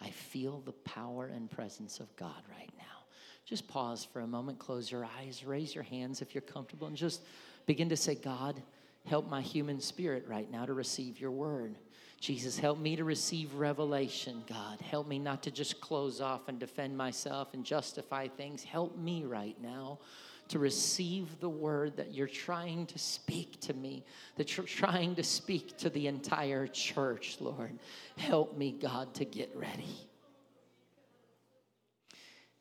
[0.00, 2.84] I feel the power and presence of God right now.
[3.46, 6.96] Just pause for a moment, close your eyes, raise your hands if you're comfortable, and
[6.96, 7.22] just
[7.66, 8.62] begin to say, God,
[9.06, 11.76] help my human spirit right now to receive your word.
[12.24, 14.80] Jesus, help me to receive revelation, God.
[14.80, 18.64] Help me not to just close off and defend myself and justify things.
[18.64, 19.98] Help me right now
[20.48, 24.06] to receive the word that you're trying to speak to me,
[24.36, 27.78] that you're trying to speak to the entire church, Lord.
[28.16, 30.08] Help me, God, to get ready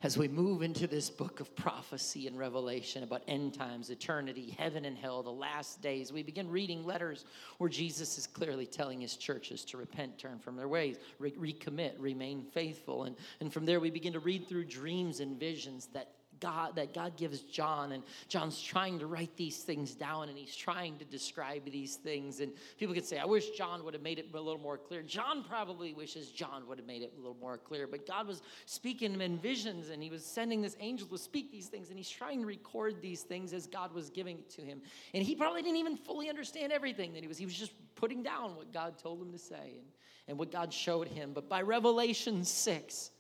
[0.04, 4.84] as we move into this book of prophecy and revelation about end times, eternity, heaven
[4.84, 7.24] and hell, the last days, we begin reading letters
[7.58, 11.94] where Jesus is clearly telling his churches to repent, turn from their ways, re- recommit,
[12.00, 13.06] remain faithful.
[13.06, 16.10] And, and from there, we begin to read through dreams and visions that
[16.44, 20.56] God that God gives John, and John's trying to write these things down, and he's
[20.56, 22.40] trying to describe these things.
[22.42, 25.02] And people could say, "I wish John would have made it a little more clear."
[25.02, 28.42] John probably wishes John would have made it a little more clear, but God was
[28.66, 32.10] speaking in visions, and He was sending this angel to speak these things, and He's
[32.10, 34.82] trying to record these things as God was giving it to him.
[35.14, 37.38] And he probably didn't even fully understand everything that he was.
[37.38, 39.88] He was just putting down what God told him to say and,
[40.28, 41.32] and what God showed him.
[41.34, 43.12] But by Revelation six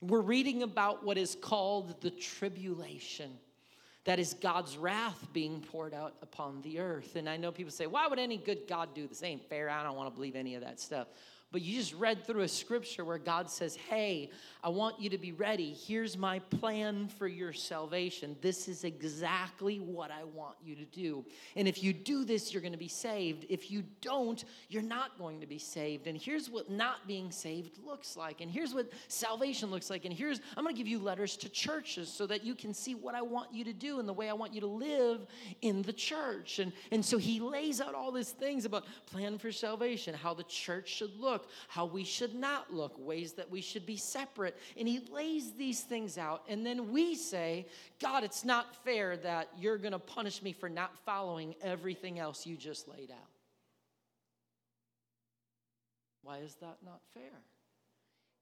[0.00, 3.30] we're reading about what is called the tribulation.
[4.04, 7.16] That is God's wrath being poured out upon the earth.
[7.16, 9.38] And I know people say, why would any good God do the same?
[9.38, 11.08] Fair, I don't want to believe any of that stuff.
[11.50, 14.30] But you just read through a scripture where God says, Hey,
[14.62, 15.72] I want you to be ready.
[15.72, 18.36] Here's my plan for your salvation.
[18.42, 21.24] This is exactly what I want you to do.
[21.56, 23.46] And if you do this, you're going to be saved.
[23.48, 26.06] If you don't, you're not going to be saved.
[26.06, 28.42] And here's what not being saved looks like.
[28.42, 30.04] And here's what salvation looks like.
[30.04, 32.94] And here's, I'm going to give you letters to churches so that you can see
[32.94, 35.26] what I want you to do and the way I want you to live
[35.62, 36.58] in the church.
[36.58, 40.44] And, and so he lays out all these things about plan for salvation, how the
[40.44, 44.56] church should look look, how we should not look, ways that we should be separate.
[44.76, 46.42] And he lays these things out.
[46.48, 47.66] And then we say,
[48.00, 52.46] God, it's not fair that you're going to punish me for not following everything else
[52.46, 53.30] you just laid out.
[56.22, 57.42] Why is that not fair?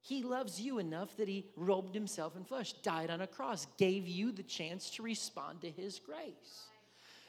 [0.01, 4.07] He loves you enough that he robed himself in flesh, died on a cross, gave
[4.07, 6.69] you the chance to respond to his grace.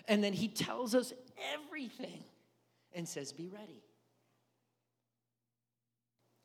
[0.08, 1.12] And then he tells us
[1.54, 2.24] everything
[2.94, 3.82] and says, Be ready.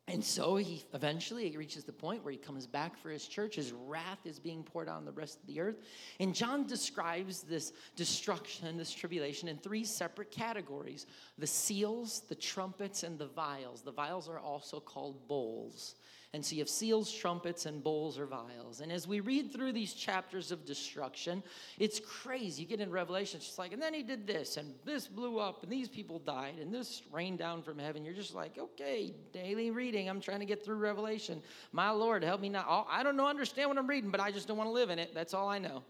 [0.09, 3.55] And so he eventually he reaches the point where he comes back for his church.
[3.55, 5.77] His wrath is being poured on the rest of the earth.
[6.19, 13.03] And John describes this destruction, this tribulation, in three separate categories the seals, the trumpets,
[13.03, 13.81] and the vials.
[13.81, 15.95] The vials are also called bowls.
[16.35, 18.81] And you have seals, trumpets, and bowls or vials.
[18.81, 21.43] And as we read through these chapters of destruction,
[21.77, 22.63] it's crazy.
[22.63, 25.37] You get in Revelation, it's just like, and then he did this, and this blew
[25.37, 28.03] up, and these people died, and this rained down from heaven.
[28.03, 30.09] You're just like, okay, daily reading.
[30.09, 31.39] I'm trying to get through Revelation.
[31.71, 32.87] My Lord, help me not.
[32.89, 34.97] I don't know, understand what I'm reading, but I just don't want to live in
[34.97, 35.13] it.
[35.13, 35.83] That's all I know.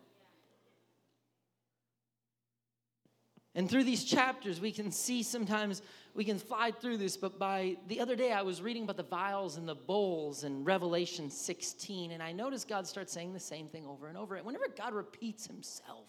[3.56, 5.82] And through these chapters, we can see sometimes
[6.16, 9.04] we can fly through this, but by the other day, I was reading about the
[9.04, 13.68] vials and the bowls in Revelation 16, and I noticed God starts saying the same
[13.68, 14.36] thing over and over.
[14.36, 16.08] And whenever God repeats himself,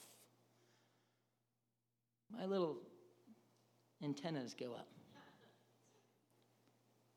[2.30, 2.78] my little
[4.02, 4.93] antennas go up.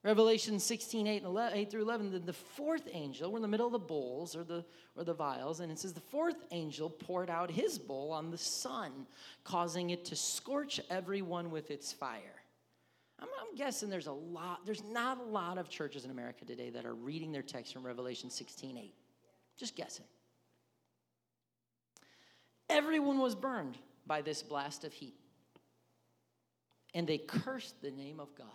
[0.04, 3.48] Revelation 16, 8, and 11, 8 through 11, the, the fourth angel, we're in the
[3.48, 4.64] middle of the bowls or the,
[4.96, 8.38] or the vials, and it says the fourth angel poured out his bowl on the
[8.38, 9.08] sun,
[9.44, 12.42] causing it to scorch everyone with its fire.
[13.20, 16.70] I'm, I'm guessing there's a lot, there's not a lot of churches in America today
[16.70, 18.94] that are reading their text from Revelation 16, 8.
[19.58, 20.06] Just guessing.
[22.70, 25.16] Everyone was burned by this blast of heat,
[26.94, 28.48] and they cursed the name of God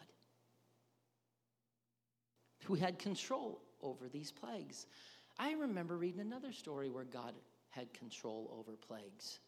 [2.64, 4.86] who had control over these plagues.
[5.38, 7.34] I remember reading another story where God
[7.70, 9.40] had control over plagues.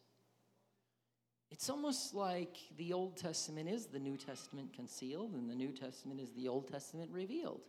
[1.51, 6.19] It's almost like the Old Testament is the New Testament concealed, and the New Testament
[6.19, 7.61] is the Old Testament revealed.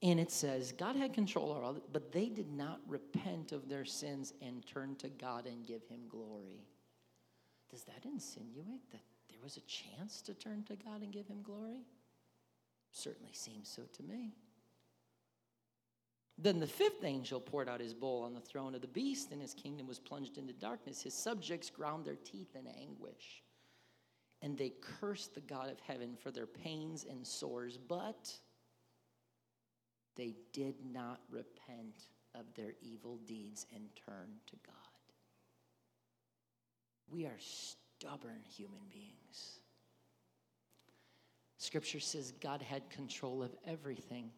[0.00, 3.84] And it says God had control over all, but they did not repent of their
[3.84, 6.66] sins and turn to God and give him glory.
[7.70, 9.00] Does that insinuate that
[9.42, 11.86] was a chance to turn to God and give him glory?
[12.92, 14.34] Certainly seems so to me.
[16.36, 19.40] Then the fifth angel poured out his bowl on the throne of the beast, and
[19.40, 21.02] his kingdom was plunged into darkness.
[21.02, 23.42] His subjects ground their teeth in anguish,
[24.42, 28.32] and they cursed the God of heaven for their pains and sores, but
[30.16, 34.74] they did not repent of their evil deeds and turn to God.
[37.08, 37.38] We are
[38.04, 39.60] stubborn human beings.
[41.56, 44.30] Scripture says God had control of everything.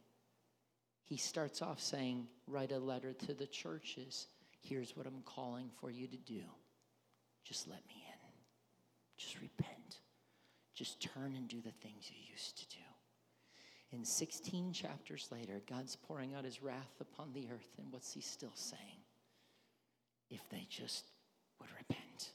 [1.05, 4.29] He starts off saying, Write a letter to the churches.
[4.61, 6.43] Here's what I'm calling for you to do.
[7.45, 8.33] Just let me in.
[9.17, 10.01] Just repent.
[10.75, 12.83] Just turn and do the things you used to do.
[13.97, 18.21] In 16 chapters later, God's pouring out his wrath upon the earth, and what's he
[18.21, 19.01] still saying?
[20.31, 21.07] If they just
[21.61, 22.33] would repent.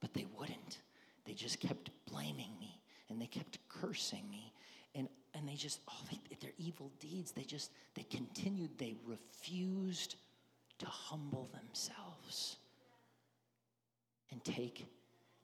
[0.00, 0.78] But they wouldn't.
[1.24, 2.78] They just kept blaming me
[3.08, 4.52] and they kept cursing me.
[4.94, 8.76] And, and they just, oh, they, their evil deeds, they just, they continued.
[8.76, 10.16] They refused
[10.78, 12.56] to humble themselves
[14.30, 14.84] and take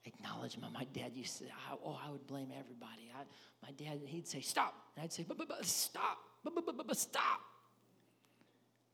[0.04, 0.74] acknowledgement.
[0.74, 1.44] My dad used to,
[1.82, 3.10] oh, I would blame everybody.
[3.18, 3.22] I,
[3.62, 4.74] my dad, he'd say, stop.
[4.96, 5.24] And I'd say,
[5.62, 6.18] stop,
[6.92, 7.40] stop.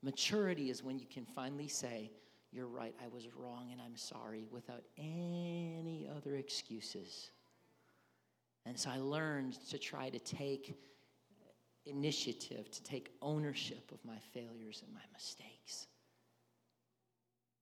[0.00, 2.12] Maturity is when you can finally say,
[2.52, 7.30] you're right, I was wrong and I'm sorry without any other excuses.
[8.66, 10.74] And so I learned to try to take
[11.86, 15.86] initiative, to take ownership of my failures and my mistakes.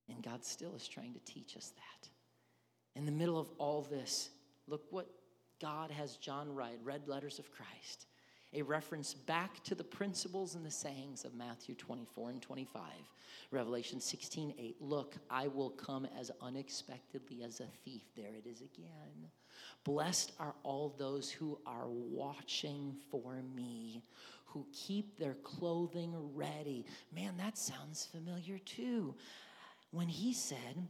[0.08, 2.08] And God still is trying to teach us that.
[2.96, 4.30] In the middle of all this,
[4.66, 5.08] look what
[5.60, 8.06] God has John write Red Letters of Christ
[8.54, 12.82] a reference back to the principles and the sayings of Matthew 24 and 25.
[13.50, 14.76] Revelation 16, 8.
[14.80, 18.02] Look, I will come as unexpectedly as a thief.
[18.16, 19.30] There it is again.
[19.84, 24.02] Blessed are all those who are watching for me,
[24.44, 26.84] who keep their clothing ready.
[27.14, 29.14] Man, that sounds familiar too.
[29.90, 30.86] When he said,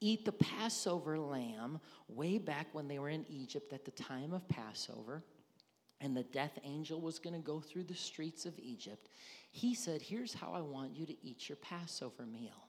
[0.00, 4.46] Eat the Passover lamb, way back when they were in Egypt at the time of
[4.46, 5.22] Passover
[6.00, 9.08] and the death angel was going to go through the streets of Egypt,
[9.50, 12.66] he said, Here's how I want you to eat your Passover meal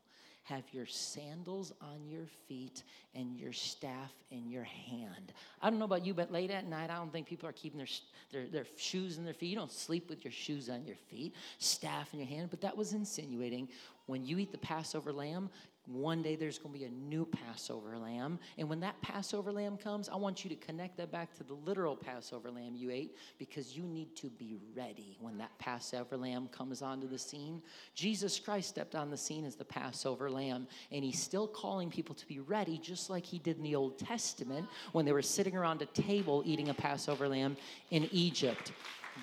[0.48, 5.34] have your sandals on your feet and your staff in your hand.
[5.62, 7.78] I don't know about you, but late at night, I don't think people are keeping
[7.78, 7.88] their,
[8.32, 9.48] their, their shoes in their feet.
[9.50, 12.50] You don't sleep with your shoes on your feet, staff in your hand.
[12.50, 13.68] But that was insinuating
[14.06, 15.50] when you eat the Passover lamb,
[15.88, 18.40] one day there's going to be a new Passover lamb.
[18.58, 21.54] And when that Passover lamb comes, I want you to connect that back to the
[21.54, 26.50] literal Passover lamb you ate because you need to be ready when that Passover lamb
[26.52, 27.62] comes onto the scene.
[27.96, 32.16] Jesus Christ stepped on the scene as the Passover lamb, and he's still calling people
[32.16, 35.56] to be ready, just like he did in the Old Testament when they were sitting
[35.56, 37.56] around a table eating a Passover lamb
[37.92, 38.74] in Egypt.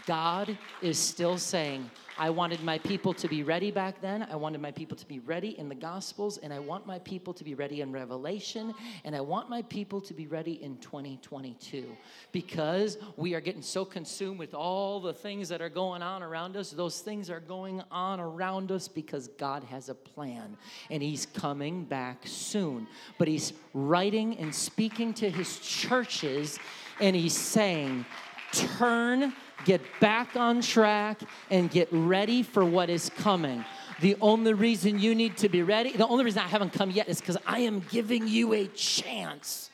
[0.06, 4.26] God is still saying, I wanted my people to be ready back then.
[4.30, 7.34] I wanted my people to be ready in the Gospels, and I want my people
[7.34, 8.72] to be ready in Revelation,
[9.04, 11.84] and I want my people to be ready in 2022
[12.30, 16.56] because we are getting so consumed with all the things that are going on around
[16.56, 16.70] us.
[16.70, 20.56] Those things are going on around us because God has a plan,
[20.90, 22.86] and He's coming back soon.
[23.18, 26.60] But He's writing and speaking to His churches,
[27.00, 28.06] and He's saying,
[28.54, 29.34] Turn
[29.64, 33.64] get back on track, and get ready for what is coming.
[34.00, 37.08] The only reason you need to be ready, the only reason I haven't come yet
[37.08, 39.70] is because I am giving you a chance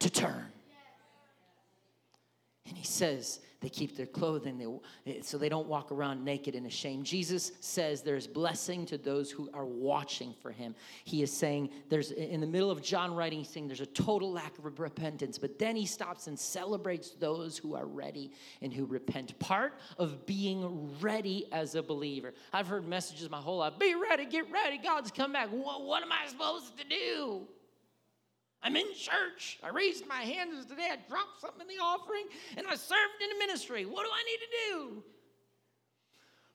[0.00, 0.46] to turn.
[2.68, 6.54] And he says, they keep their clothing they, eh, so they don't walk around naked
[6.54, 7.06] and ashamed.
[7.06, 10.74] Jesus says there's blessing to those who are watching for him.
[11.04, 14.32] He is saying there's in the middle of John writing, he's saying there's a total
[14.32, 18.84] lack of repentance, but then he stops and celebrates those who are ready and who
[18.84, 19.38] repent.
[19.38, 22.34] Part of being ready as a believer.
[22.52, 25.48] I've heard messages my whole life be ready, get ready, God's come back.
[25.50, 27.46] What, what am I supposed to do?
[28.62, 29.58] I'm in church.
[29.62, 30.88] I raised my hands today.
[30.92, 32.24] I dropped something in the offering
[32.56, 33.84] and I served in the ministry.
[33.84, 35.02] What do I need to do?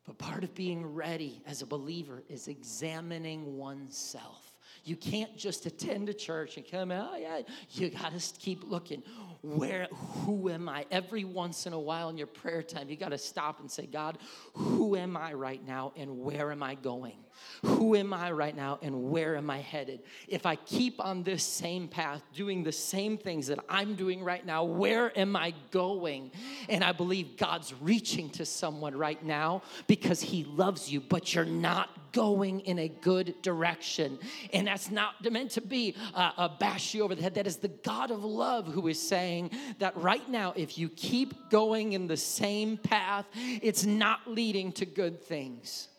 [0.06, 4.54] But part of being ready as a believer is examining oneself.
[4.86, 7.10] You can't just attend a church and come out.
[7.12, 7.42] Oh, yeah,
[7.74, 9.04] you got to keep looking.
[9.42, 10.86] Where, who am I?
[10.90, 13.86] Every once in a while in your prayer time, you got to stop and say,
[13.86, 14.18] God,
[14.54, 17.18] who am I right now and where am I going?
[17.64, 20.02] Who am I right now and where am I headed?
[20.28, 24.46] If I keep on this same path, doing the same things that I'm doing right
[24.46, 26.32] now, where am I going?
[26.70, 31.46] And I believe God's reaching to someone right now because He loves you, but you're
[31.46, 34.18] not going in a good direction.
[34.54, 37.36] And that's not meant to be a, bash you over the head.
[37.36, 41.50] That is the God of love who is saying that right now, if you keep
[41.50, 45.90] going in the same path, it's not leading to good things.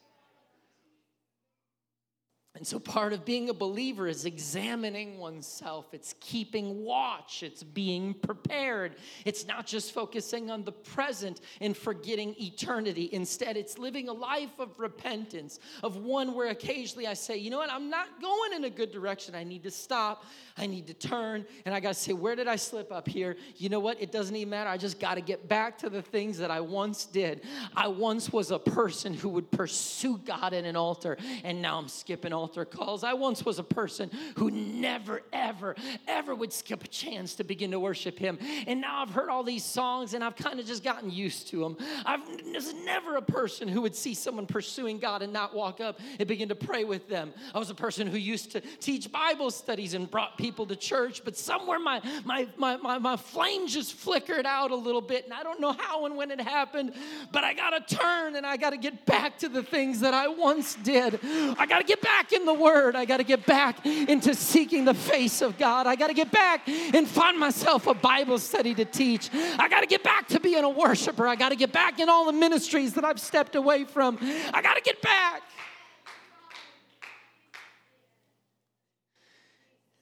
[2.59, 5.86] And so, part of being a believer is examining oneself.
[5.92, 7.44] It's keeping watch.
[7.44, 8.96] It's being prepared.
[9.24, 13.11] It's not just focusing on the present and forgetting eternity.
[13.12, 17.59] Instead, it's living a life of repentance, of one where occasionally I say, you know
[17.59, 19.36] what, I'm not going in a good direction.
[19.36, 20.24] I need to stop.
[20.56, 21.46] I need to turn.
[21.64, 23.36] And I got to say, where did I slip up here?
[23.56, 24.02] You know what?
[24.02, 24.68] It doesn't even matter.
[24.68, 27.42] I just got to get back to the things that I once did.
[27.76, 31.86] I once was a person who would pursue God in an altar, and now I'm
[31.86, 33.05] skipping altar altar calls.
[33.05, 35.76] I once was a person who never, ever,
[36.07, 38.38] ever would skip a chance to begin to worship Him.
[38.66, 41.61] And now I've heard all these songs and I've kind of just gotten used to
[41.61, 41.76] them.
[42.07, 42.16] I
[42.55, 46.26] was never a person who would see someone pursuing God and not walk up and
[46.26, 47.34] begin to pray with them.
[47.55, 51.22] I was a person who used to teach Bible studies and brought people to church,
[51.22, 55.24] but somewhere my, my, my, my, my flame just flickered out a little bit.
[55.24, 56.94] And I don't know how and when it happened,
[57.30, 60.14] but I got to turn and I got to get back to the things that
[60.14, 61.20] I once did.
[61.22, 62.97] I got to get back in the Word.
[62.97, 65.86] I got to get back into seeking the face of God.
[65.86, 69.30] I got to get back and find myself a Bible study to teach.
[69.32, 71.26] I got to get back to being a worshiper.
[71.26, 74.18] I got to get back in all the ministries that I've stepped away from.
[74.53, 75.43] I got to get back.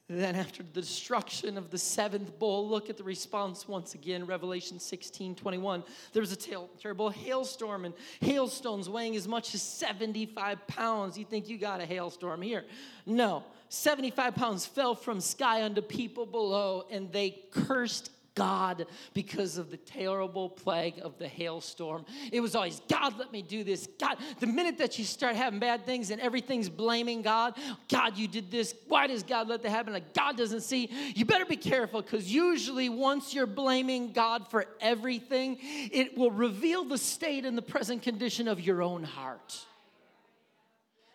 [0.09, 4.79] Then, after the destruction of the seventh bowl, look at the response once again, Revelation
[4.79, 5.83] 16 21.
[6.13, 11.17] There was a terrible hailstorm and hailstones weighing as much as 75 pounds.
[11.17, 12.63] You think you got a hailstorm here?
[13.05, 13.43] No.
[13.67, 18.85] 75 pounds fell from sky unto people below, and they cursed God
[19.15, 22.05] because of the terrible plague of the hailstorm.
[22.31, 23.87] It was always, God, let me do this.
[23.99, 27.55] God, the minute that you start having bad things and everything's blaming God,
[27.89, 28.75] God, you did this.
[28.87, 29.91] Why does God let that happen?
[29.91, 30.91] Like, God doesn't see.
[31.15, 36.85] You better be careful because usually once you're blaming God for everything, it will reveal
[36.85, 39.65] the state and the present condition of your own heart.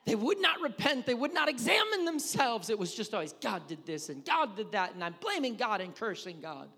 [0.07, 1.07] They would not repent.
[1.07, 2.68] They would not examine themselves.
[2.68, 5.81] It was just always, God did this and God did that, and I'm blaming God
[5.81, 6.68] and cursing God.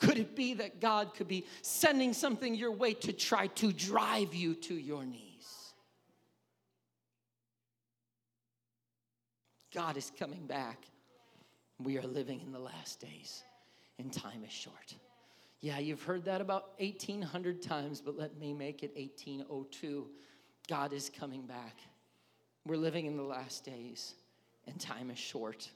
[0.00, 4.34] Could it be that God could be sending something your way to try to drive
[4.34, 5.74] you to your knees?
[9.74, 10.84] God is coming back.
[11.78, 13.42] We are living in the last days,
[13.98, 14.94] and time is short.
[15.60, 20.06] Yeah, you've heard that about 1800 times, but let me make it 1802.
[20.68, 21.76] God is coming back.
[22.66, 24.14] We're living in the last days,
[24.66, 25.70] and time is short.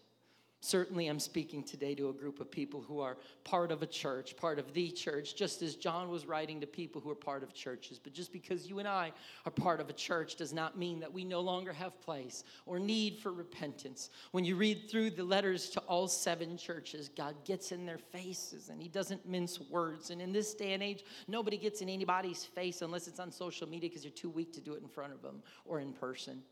[0.65, 4.35] Certainly, I'm speaking today to a group of people who are part of a church,
[4.35, 7.53] part of the church, just as John was writing to people who are part of
[7.53, 8.01] churches.
[8.03, 9.13] But just because you and I
[9.45, 12.79] are part of a church does not mean that we no longer have place or
[12.79, 14.09] need for repentance.
[14.31, 18.71] When you read through the letters to all seven churches, God gets in their faces
[18.71, 20.09] and He doesn't mince words.
[20.09, 23.69] And in this day and age, nobody gets in anybody's face unless it's on social
[23.69, 26.43] media because you're too weak to do it in front of them or in person.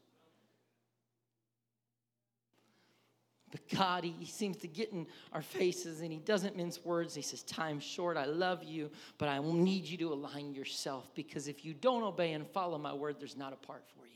[3.52, 7.14] But God, he, he, seems to get in our faces and He doesn't mince words.
[7.14, 8.16] He says, Time's short.
[8.16, 12.02] I love you, but I will need you to align yourself because if you don't
[12.02, 14.12] obey and follow my word, there's not a part for you.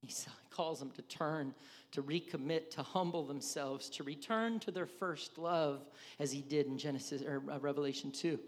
[0.00, 0.14] He
[0.50, 1.54] calls them to turn,
[1.92, 5.82] to recommit, to humble themselves, to return to their first love,
[6.18, 8.38] as He did in Genesis or uh, Revelation 2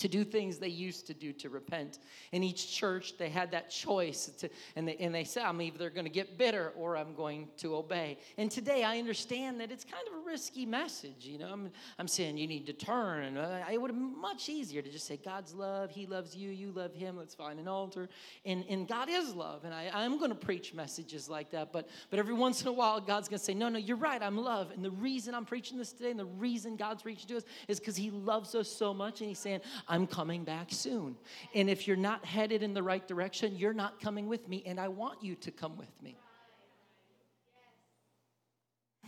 [0.00, 1.98] to do things they used to do to repent.
[2.32, 5.90] In each church, they had that choice, to, and, they, and they said, I'm either
[5.90, 8.18] going to get bitter or I'm going to obey.
[8.38, 11.26] And today, I understand that it's kind of a risky message.
[11.26, 13.36] You know, I'm, I'm saying you need to turn.
[13.36, 16.50] Uh, it would have been much easier to just say, God's love, He loves you,
[16.50, 18.08] you love Him, let's find an altar.
[18.46, 19.64] And, and God is love.
[19.64, 21.72] And I, I'm going to preach messages like that.
[21.72, 24.22] But, but every once in a while, God's going to say, No, no, you're right,
[24.22, 24.70] I'm love.
[24.70, 27.78] And the reason I'm preaching this today and the reason God's reaching to us is
[27.78, 29.20] because He loves us so much.
[29.20, 29.60] And He's saying,
[29.90, 31.16] I'm coming back soon.
[31.54, 34.78] And if you're not headed in the right direction, you're not coming with me, and
[34.78, 36.16] I want you to come with me.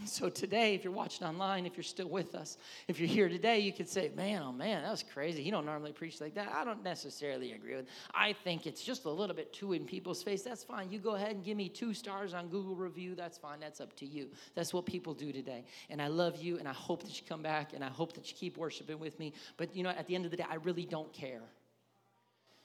[0.05, 2.57] So today, if you're watching online, if you're still with us,
[2.89, 5.43] if you're here today, you could say, "Man, oh man, that was crazy.
[5.43, 7.85] He don't normally preach like that." I don't necessarily agree with.
[7.85, 7.91] It.
[8.15, 10.43] I think it's just a little bit too in people's face.
[10.43, 10.91] That's fine.
[10.91, 13.15] You go ahead and give me two stars on Google review.
[13.15, 13.61] That's fine.
[13.61, 14.29] That's up to you.
[14.55, 15.65] That's what people do today.
[15.91, 18.29] And I love you, and I hope that you come back, and I hope that
[18.29, 19.33] you keep worshiping with me.
[19.57, 21.43] But you know, at the end of the day, I really don't care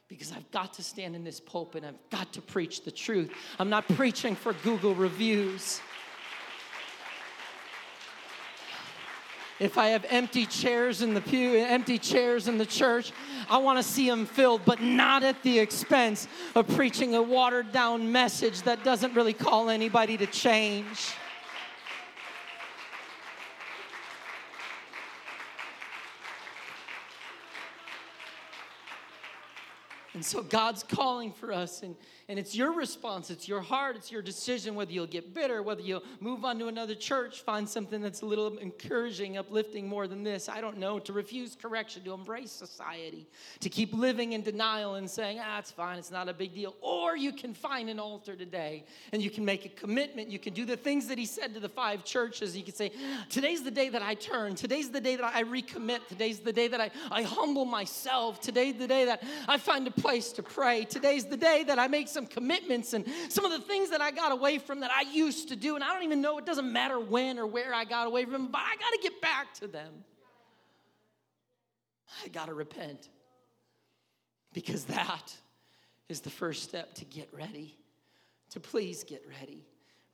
[0.08, 1.84] because I've got to stand in this pulpit.
[1.84, 3.32] I've got to preach the truth.
[3.60, 5.82] I'm not preaching for Google reviews.
[9.60, 13.12] If I have empty chairs in the pew, empty chairs in the church,
[13.50, 17.72] I want to see them filled, but not at the expense of preaching a watered
[17.72, 21.14] down message that doesn't really call anybody to change.
[30.18, 31.96] And so God's calling for us, and,
[32.28, 35.82] and it's your response, it's your heart, it's your decision whether you'll get bitter, whether
[35.82, 40.24] you'll move on to another church, find something that's a little encouraging, uplifting more than
[40.24, 40.50] this.
[40.50, 40.98] I don't know.
[40.98, 43.28] To refuse correction, to embrace society,
[43.60, 46.76] to keep living in denial and saying, ah, it's fine, it's not a big deal.
[46.82, 50.32] Or you can find an altar today and you can make a commitment.
[50.32, 52.58] You can do the things that he said to the five churches.
[52.58, 52.92] You can say,
[53.30, 54.56] today's the day that I turn.
[54.56, 56.08] Today's the day that I recommit.
[56.10, 58.42] Today's the day that I, I humble myself.
[58.42, 60.86] Today's the day that I find a place to pray.
[60.86, 64.12] Today's the day that I make some commitments and some of the things that I
[64.12, 65.76] got away from that I used to do.
[65.76, 68.32] And I don't even know, it doesn't matter when or where I got away from
[68.32, 69.94] them, but I got to get back to them.
[72.24, 73.10] I got to repent
[74.54, 75.36] because that
[76.08, 77.78] is the first step to get ready,
[78.52, 79.66] to please get ready.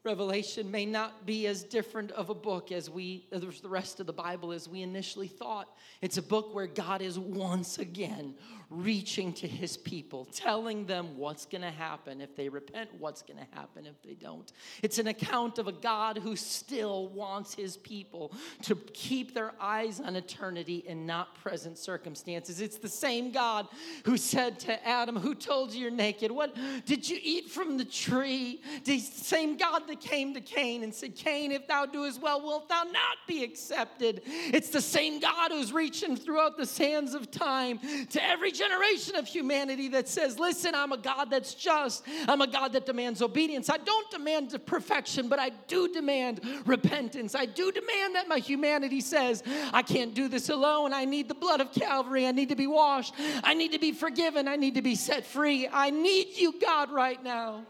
[0.04, 4.06] Revelation may not be as different of a book as we, as the rest of
[4.06, 5.70] the Bible, as we initially thought.
[6.02, 8.36] It's a book where God is once again
[8.70, 13.38] reaching to his people, telling them what's going to happen if they repent, what's going
[13.38, 14.52] to happen if they don't.
[14.82, 18.34] It's an account of a God who still wants his people
[18.64, 22.60] to keep their eyes on eternity and not present circumstances.
[22.60, 23.68] It's the same God
[24.06, 26.32] who said to Adam, Who told you you're naked?
[26.32, 28.62] What did you eat from the tree?
[28.84, 32.68] The same God that came to Cain and said, Cain, if thou doest well, wilt
[32.68, 34.22] thou not be accepted?
[34.26, 37.80] It's the same God who's reaching throughout the sands of time
[38.10, 42.06] to every generation of humanity that says, Listen, I'm a God that's just.
[42.28, 43.70] I'm a God that demands obedience.
[43.70, 47.36] I don't demand perfection, but I do demand repentance.
[47.36, 50.94] I do demand that my humanity says, I can't do this alone.
[50.94, 52.28] I need the blood of Calvary.
[52.28, 53.14] I need to be washed.
[53.44, 54.48] I need to be forgiven.
[54.48, 55.68] I need to be set free.
[55.72, 57.66] I need you, God, right now.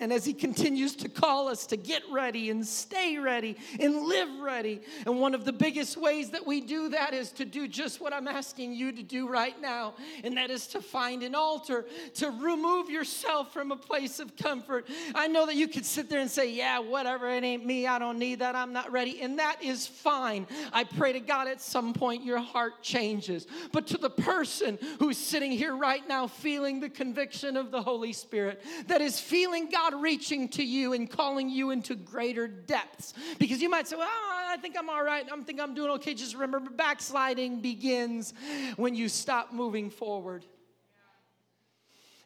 [0.00, 4.40] And as He continues to call us to get ready and stay ready and live
[4.40, 4.80] ready.
[5.06, 8.12] And one of the biggest ways that we do that is to do just what
[8.12, 9.94] I'm asking you to do right now,
[10.24, 11.84] and that is to find an altar,
[12.14, 14.86] to remove yourself from a place of comfort.
[15.14, 17.98] I know that you could sit there and say, Yeah, whatever, it ain't me, I
[17.98, 19.20] don't need that, I'm not ready.
[19.20, 20.46] And that is fine.
[20.72, 23.46] I pray to God at some point your heart changes.
[23.72, 28.12] But to the person who's sitting here right now feeling the conviction of the Holy
[28.12, 33.14] Spirit, that is feeling God God reaching to you and calling you into greater depths.
[33.38, 35.24] Because you might say, well, I think I'm all right.
[35.30, 36.14] I think I'm doing okay.
[36.14, 38.34] Just remember, backsliding begins
[38.76, 40.44] when you stop moving forward.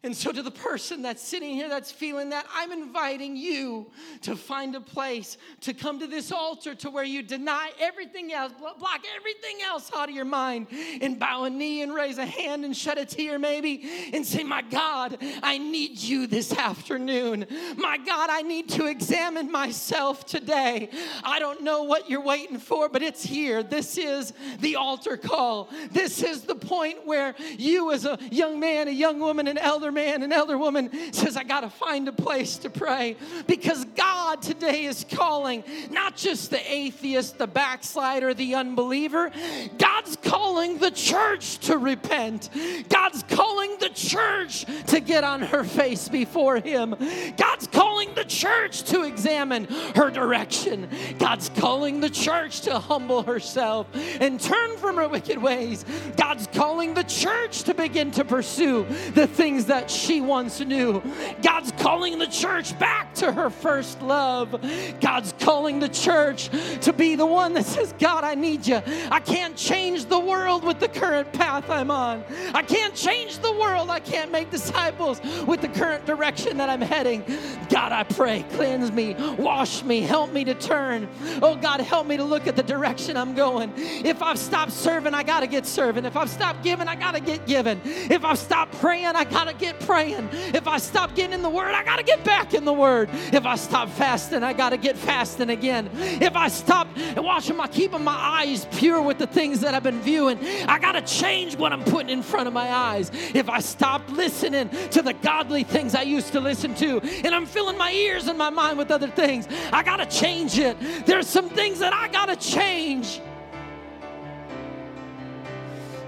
[0.04, 3.86] And so, to the person that's sitting here that's feeling that, I'm inviting you
[4.20, 8.52] to find a place to come to this altar to where you deny everything else,
[8.52, 10.66] block everything else out of your mind,
[11.00, 14.44] and bow a knee and raise a hand and shed a tear, maybe, and say,
[14.44, 17.46] My God, I need you this afternoon.
[17.78, 20.90] My God, I need to examine myself today.
[21.22, 23.62] I don't know what you're waiting for, but it's here.
[23.62, 25.70] This is the altar call.
[25.92, 29.93] This is the point where you, as a young man, a young woman, an elder,
[29.94, 33.16] man, an elder woman says, I got to find a place to pray
[33.46, 39.30] because God today is calling not just the atheist, the backslider, the unbeliever.
[39.78, 42.50] God's calling the church to repent.
[42.88, 46.94] God's calling the church to get on her face before Him.
[47.36, 49.64] God's calling the church to examine
[49.94, 50.88] her direction.
[51.18, 53.86] God's calling the church to humble herself
[54.20, 55.84] and turn from her wicked ways.
[56.16, 61.02] God's calling the church to begin to pursue the things that she once knew.
[61.42, 64.54] God's calling the church back to her first love.
[65.00, 68.80] God's calling the church to be the one that says, God, I need you.
[69.10, 72.24] I can't change the world with the current path I'm on.
[72.52, 73.90] I can't change the world.
[73.90, 77.24] I can't make disciples with the current direction that I'm heading.
[77.68, 81.08] God, I pray, cleanse me, wash me, help me to turn.
[81.42, 83.72] Oh, God, help me to look at the direction I'm going.
[83.76, 86.04] If I've stopped serving, I got to get serving.
[86.04, 87.80] If I've stopped giving, I got to get giving.
[87.84, 90.28] If I've stopped praying, I got to get praying.
[90.32, 93.08] If I stop getting in the Word, I got to get back in the Word.
[93.32, 95.90] If I stop fasting, I got to get fasting again.
[95.94, 100.00] If I stop watching my, keeping my eyes pure with the things that I've been
[100.00, 103.10] viewing, I got to change what I'm putting in front of my eyes.
[103.34, 107.46] If I stop listening to the godly things I used to listen to, and I'm
[107.46, 110.76] filling my ears and my mind with other things, I got to change it.
[111.06, 113.20] There's some things that I got to change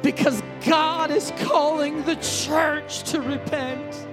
[0.06, 4.06] because God is calling the church to repent.